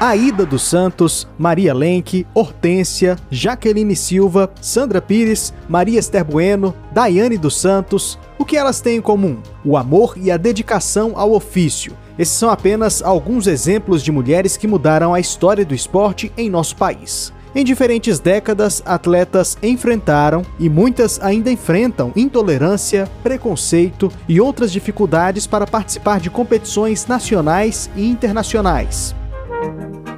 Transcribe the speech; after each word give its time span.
Aida 0.00 0.46
dos 0.46 0.62
Santos, 0.62 1.28
Maria 1.38 1.74
Lenk, 1.74 2.26
Hortência, 2.32 3.16
Jaqueline 3.30 3.94
Silva, 3.94 4.50
Sandra 4.58 5.02
Pires, 5.02 5.52
Maria 5.68 6.00
Esther 6.00 6.24
Bueno, 6.24 6.74
Daiane 6.90 7.36
dos 7.36 7.60
Santos. 7.60 8.18
O 8.38 8.44
que 8.46 8.56
elas 8.56 8.80
têm 8.80 8.96
em 8.96 9.00
comum? 9.02 9.36
O 9.62 9.76
amor 9.76 10.14
e 10.16 10.30
a 10.30 10.38
dedicação 10.38 11.12
ao 11.16 11.32
ofício. 11.32 11.92
Esses 12.18 12.34
são 12.34 12.48
apenas 12.48 13.02
alguns 13.02 13.46
exemplos 13.46 14.02
de 14.02 14.10
mulheres 14.10 14.56
que 14.56 14.66
mudaram 14.66 15.12
a 15.12 15.20
história 15.20 15.66
do 15.66 15.74
esporte 15.74 16.32
em 16.34 16.48
nosso 16.48 16.76
país. 16.76 17.30
Em 17.54 17.62
diferentes 17.62 18.18
décadas, 18.18 18.82
atletas 18.86 19.58
enfrentaram 19.62 20.40
e 20.58 20.70
muitas 20.70 21.20
ainda 21.20 21.50
enfrentam 21.50 22.10
intolerância, 22.16 23.06
preconceito 23.22 24.10
e 24.26 24.40
outras 24.40 24.72
dificuldades 24.72 25.46
para 25.46 25.66
participar 25.66 26.20
de 26.20 26.30
competições 26.30 27.06
nacionais 27.06 27.90
e 27.94 28.08
internacionais. 28.08 29.19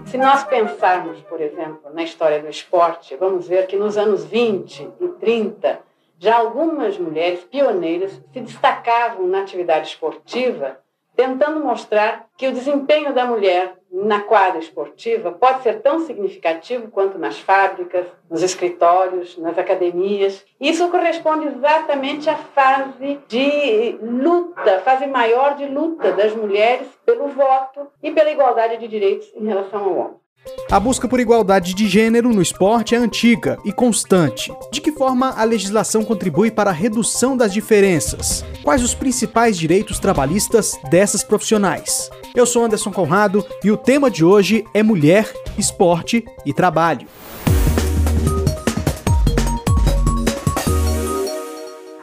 Se 0.07 0.19
nós 0.19 0.45
pensarmos, 0.45 1.21
por 1.23 1.41
exemplo, 1.41 1.91
na 1.95 2.03
história 2.03 2.41
do 2.41 2.49
esporte, 2.49 3.17
vamos 3.17 3.49
ver 3.49 3.67
que 3.67 3.77
nos 3.77 3.97
anos 3.97 4.25
20 4.25 4.91
e 5.01 5.09
30, 5.09 5.81
já 6.19 6.37
algumas 6.37 6.99
mulheres 6.99 7.43
pioneiras 7.45 8.13
se 8.33 8.41
destacavam 8.41 9.27
na 9.27 9.41
atividade 9.41 9.89
esportiva 9.89 10.79
tentando 11.15 11.61
mostrar 11.61 12.27
que 12.37 12.49
o 12.49 12.53
desempenho 12.53 13.13
da 13.13 13.25
mulher 13.25 13.75
na 13.91 14.21
quadra 14.21 14.59
esportiva 14.59 15.31
pode 15.33 15.63
ser 15.63 15.83
tão 15.83 16.01
significativo 16.01 16.91
quanto 16.91 17.19
nas 17.19 17.39
fábricas, 17.39 18.07
nos 18.31 18.43
escritórios, 18.43 19.37
nas 19.37 19.59
academias. 19.59 20.45
Isso 20.59 20.89
corresponde 20.89 21.49
exatamente 21.49 22.31
à 22.31 22.37
fase 22.37 23.21
de 23.29 23.99
luta, 24.01 24.81
fase 24.81 25.07
maior 25.07 25.57
de 25.57 25.67
luta 25.67 26.13
das 26.13 26.35
mulheres 26.35 26.89
pelo 27.05 27.29
voto 27.29 27.87
e 28.03 28.11
pela 28.11 28.31
igualdade 28.31 28.79
de 28.79 28.89
direitos 28.89 29.31
em 29.35 29.47
relação 29.47 29.85
ao 29.85 29.97
homem. 29.97 30.22
A 30.71 30.81
busca 30.81 31.07
por 31.07 31.21
igualdade 31.21 31.75
de 31.75 31.87
gênero 31.87 32.33
no 32.33 32.41
esporte 32.41 32.95
é 32.95 32.99
antiga 32.99 33.59
e 33.65 33.73
constante. 33.73 34.53
De 34.73 34.81
que 34.81 34.91
forma 34.91 35.31
a 35.31 35.45
legislação 35.45 36.03
contribui 36.03 36.51
para 36.51 36.71
a 36.71 36.73
redução 36.73 37.37
das 37.37 37.53
diferenças? 37.53 38.45
Quais 38.63 38.83
os 38.83 38.95
principais 38.95 39.59
direitos 39.59 39.99
trabalhistas 39.99 40.73
dessas 40.91 41.23
profissionais? 41.23 42.11
Eu 42.35 42.47
sou 42.47 42.65
Anderson 42.65 42.91
Conrado 42.91 43.45
e 43.63 43.71
o 43.71 43.77
tema 43.77 44.11
de 44.11 44.25
hoje 44.25 44.65
é 44.73 44.83
mulher, 44.83 45.31
esporte 45.59 46.25
e 46.47 46.55
trabalho. 46.55 47.07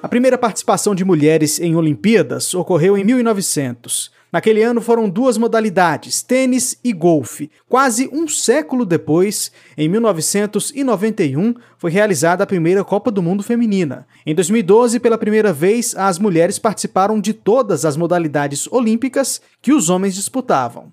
A 0.10 0.18
primeira 0.20 0.40
participação 0.40 0.96
de 0.96 1.06
mulheres 1.06 1.60
em 1.60 1.76
Olimpíadas 1.76 2.56
ocorreu 2.56 2.98
em 2.98 3.04
1900. 3.04 4.10
Naquele 4.34 4.64
ano 4.64 4.82
foram 4.82 5.08
duas 5.08 5.38
modalidades, 5.38 6.24
tênis 6.24 6.80
e 6.84 6.92
golfe. 6.92 7.52
Quase 7.70 8.10
um 8.12 8.28
século 8.28 8.88
depois, 8.88 9.52
em 9.78 9.88
1991, 9.88 11.54
foi 11.78 11.92
realizada 11.92 12.44
a 12.44 12.48
primeira 12.48 12.84
Copa 12.84 13.12
do 13.12 13.22
Mundo 13.22 13.44
Feminina. 13.44 14.08
Em 14.26 14.34
2012, 14.34 15.00
pela 15.00 15.16
primeira 15.16 15.54
vez, 15.54 15.96
as 15.96 16.18
mulheres 16.18 16.58
participaram 16.58 17.22
de 17.22 17.32
todas 17.32 17.86
as 17.86 17.96
modalidades 17.96 18.68
olímpicas 18.72 19.40
que 19.62 19.72
os 19.72 19.92
homens 19.92 20.16
disputavam. 20.16 20.92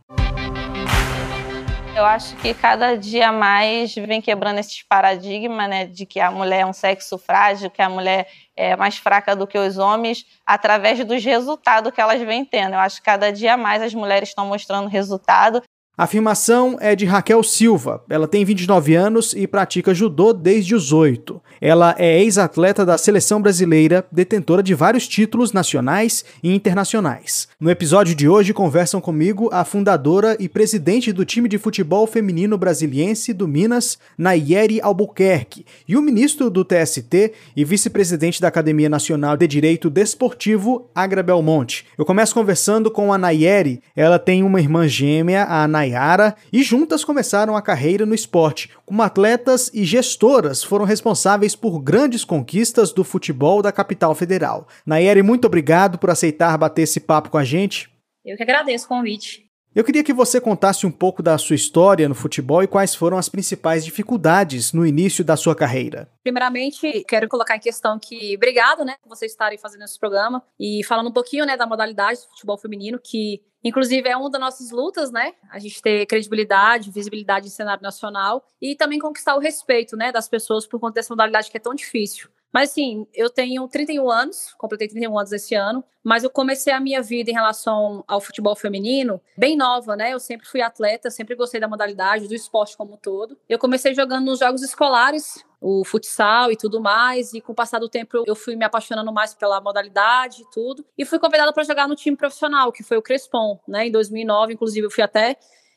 Eu 1.97 2.05
acho 2.05 2.37
que 2.37 2.53
cada 2.53 2.95
dia 2.95 3.33
mais 3.33 3.95
vem 3.95 4.21
quebrando 4.21 4.59
esses 4.59 4.83
paradigmas, 4.83 5.67
né, 5.67 5.87
de 5.87 6.05
que 6.05 6.21
a 6.21 6.31
mulher 6.31 6.61
é 6.61 6.67
um 6.67 6.73
sexo 6.73 7.17
frágil, 7.17 7.71
que 7.71 7.81
a 7.81 7.89
mulher 7.89 8.29
é 8.55 8.77
mais 8.77 8.99
fraca 8.99 9.35
do 9.35 9.47
que 9.47 9.57
os 9.57 9.79
homens, 9.79 10.27
através 10.45 11.03
dos 11.07 11.25
resultados 11.25 11.91
que 11.91 11.99
elas 11.99 12.21
vêm 12.21 12.45
tendo. 12.45 12.75
Eu 12.75 12.81
acho 12.81 12.97
que 12.97 13.03
cada 13.03 13.33
dia 13.33 13.57
mais 13.57 13.81
as 13.81 13.95
mulheres 13.95 14.29
estão 14.29 14.47
mostrando 14.47 14.91
resultado 14.91 15.63
a 15.99 16.05
afirmação 16.05 16.77
é 16.79 16.95
de 16.95 17.07
Raquel 17.07 17.43
Silva. 17.43 18.03
Ela 18.11 18.29
tem 18.29 18.45
29 18.45 18.95
anos 18.95 19.33
e 19.33 19.47
pratica 19.47 19.95
judô 19.95 20.35
desde 20.35 20.75
os 20.75 20.93
8. 20.93 21.41
Ela 21.59 21.95
é 21.97 22.21
ex-atleta 22.21 22.85
da 22.85 22.99
seleção 22.99 23.41
brasileira, 23.41 24.05
detentora 24.13 24.63
de 24.63 24.75
vários 24.75 25.09
títulos 25.09 25.55
nacionais 25.55 26.23
e 26.43 26.55
internacionais. 26.55 27.49
No 27.59 27.71
episódio 27.71 28.15
de 28.15 28.29
hoje 28.29 28.53
conversam 28.53 29.01
comigo 29.01 29.49
a 29.51 29.65
fundadora 29.65 30.37
e 30.39 30.51
presidente 30.51 31.15
do 31.15 31.25
time 31.25 31.49
de 31.49 31.57
futebol 31.57 32.07
feminino 32.07 32.59
brasiliense 32.59 33.33
do 33.33 33.49
Minas, 33.49 33.97
Nayeri 34.19 34.83
Albuquerque, 34.83 35.65
e 35.89 35.97
o 35.97 36.03
ministro 36.03 36.51
do 36.51 36.63
TST 36.63 37.33
e 37.57 37.65
vice-presidente 37.65 38.39
da 38.39 38.49
Academia 38.49 38.91
Nacional 38.91 39.35
de 39.35 39.47
Direito 39.47 39.89
Desportivo, 39.89 40.91
Agra 40.95 41.23
Belmonte. 41.23 41.87
Eu 41.97 42.05
começo 42.05 42.35
conversando 42.35 42.91
com 42.91 43.15
a 43.15 43.17
Nayeri. 43.17 43.81
Ela 43.97 44.19
tem 44.19 44.43
uma 44.43 44.61
irmã 44.61 44.87
gêmea, 44.87 45.45
a 45.45 45.67
Nayeri 45.67 45.86
Nayara 45.87 46.35
e 46.53 46.63
juntas 46.63 47.05
começaram 47.05 47.57
a 47.57 47.63
carreira 47.63 48.05
no 48.05 48.15
esporte. 48.15 48.71
Como 48.85 49.03
atletas 49.03 49.71
e 49.73 49.85
gestoras, 49.85 50.65
foram 50.65 50.85
responsáveis 50.85 51.55
por 51.55 51.79
grandes 51.81 52.25
conquistas 52.25 52.93
do 52.93 53.05
futebol 53.05 53.63
da 53.63 53.71
capital 53.71 54.15
federal. 54.15 54.67
Nayara, 54.85 55.23
muito 55.23 55.47
obrigado 55.47 55.99
por 55.99 56.11
aceitar 56.11 56.59
bater 56.59 56.83
esse 56.83 57.01
papo 57.01 57.31
com 57.31 57.39
a 57.39 57.45
gente. 57.45 57.89
Eu 58.25 58.37
que 58.37 58.43
agradeço 58.43 58.87
o 58.87 58.89
convite. 58.89 59.46
Eu 59.77 59.85
queria 59.85 60.03
que 60.03 60.15
você 60.15 60.41
contasse 60.41 60.87
um 60.87 60.91
pouco 60.91 61.23
da 61.23 61.37
sua 61.37 61.55
história 61.55 62.09
no 62.09 62.15
futebol 62.15 62.63
e 62.63 62.67
quais 62.67 62.95
foram 62.95 63.19
as 63.19 63.29
principais 63.29 63.85
dificuldades 63.85 64.73
no 64.73 64.87
início 64.87 65.23
da 65.23 65.37
sua 65.37 65.55
carreira. 65.55 66.11
Primeiramente, 66.23 67.05
quero 67.07 67.29
colocar 67.29 67.57
em 67.57 67.61
questão 67.61 67.99
que 67.99 68.35
obrigado, 68.37 68.87
né, 68.87 68.97
por 69.03 69.11
vocês 69.11 69.33
estarem 69.33 69.59
fazendo 69.59 69.85
esse 69.85 70.01
programa 70.01 70.43
e 70.59 70.83
falando 70.83 71.11
um 71.11 71.13
pouquinho, 71.13 71.45
né, 71.45 71.59
da 71.59 71.67
modalidade 71.67 72.21
do 72.21 72.29
futebol 72.29 72.57
feminino 72.57 72.99
que 72.99 73.43
Inclusive, 73.65 74.09
é 74.09 74.17
uma 74.17 74.31
das 74.31 74.41
nossas 74.41 74.71
lutas, 74.71 75.11
né? 75.11 75.33
A 75.51 75.59
gente 75.59 75.83
ter 75.83 76.07
credibilidade, 76.07 76.89
visibilidade 76.89 77.49
em 77.49 77.51
cenário 77.51 77.83
nacional 77.83 78.47
e 78.63 78.77
também 78.77 79.01
conquistar 79.01 79.35
o 79.35 79.41
respeito, 79.41 79.97
né, 79.97 80.13
das 80.13 80.29
pessoas 80.29 80.65
por 80.65 80.79
conta 80.79 80.95
dessa 80.95 81.13
modalidade 81.13 81.51
que 81.51 81.57
é 81.57 81.61
tão 81.61 81.75
difícil. 81.75 82.29
Mas 82.53 82.71
assim, 82.71 83.07
eu 83.13 83.29
tenho 83.29 83.67
31 83.69 84.11
anos, 84.11 84.55
completei 84.57 84.89
31 84.89 85.19
anos 85.19 85.33
esse 85.33 85.55
ano, 85.55 85.85
mas 86.03 86.25
eu 86.25 86.31
comecei 86.31 86.73
a 86.73 86.81
minha 86.81 87.03
vida 87.03 87.31
em 87.31 87.35
relação 87.35 88.05
ao 88.07 88.21
futebol 88.21 88.55
feminino 88.55 89.21
bem 89.37 89.57
nova, 89.57 89.97
né? 89.97 90.13
Eu 90.15 90.21
sempre 90.21 90.47
fui 90.47 90.63
atleta, 90.63 91.11
sempre 91.11 91.35
gostei 91.35 91.61
da 91.61 91.69
modalidade, 91.69 92.29
do 92.29 92.35
esporte 92.35 92.77
como 92.77 92.95
um 92.95 92.97
todo. 92.97 93.37
Eu 93.49 93.59
comecei 93.59 93.93
jogando 93.95 94.25
nos 94.25 94.39
jogos 94.39 94.63
escolares, 94.63 95.45
o 95.61 95.85
futsal 95.85 96.53
e 96.53 96.57
tudo 96.57 96.81
mais, 96.81 97.33
e 97.35 97.41
com 97.41 97.53
o 97.53 97.55
passar 97.55 97.79
do 97.79 97.89
tempo 97.89 98.23
eu 98.27 98.37
fui 98.37 98.55
me 98.55 98.65
apaixonando 98.65 99.13
mais 99.13 99.35
pela 99.35 99.61
modalidade 99.61 100.43
e 100.43 100.51
tudo, 100.51 100.85
e 100.97 101.05
fui 101.05 101.19
convidada 101.19 101.53
para 101.53 101.65
jogar 101.65 101.89
no 101.89 101.97
time 101.97 102.17
profissional, 102.17 102.71
que 102.71 102.83
foi 102.83 102.97
o 102.97 103.03
Crespon, 103.03 103.59
né? 103.67 103.87
Em 103.87 103.91
2009, 103.91 104.55
inclusive 104.55 104.87
eu 104.87 104.91
fui 104.91 105.03
até 105.03 105.37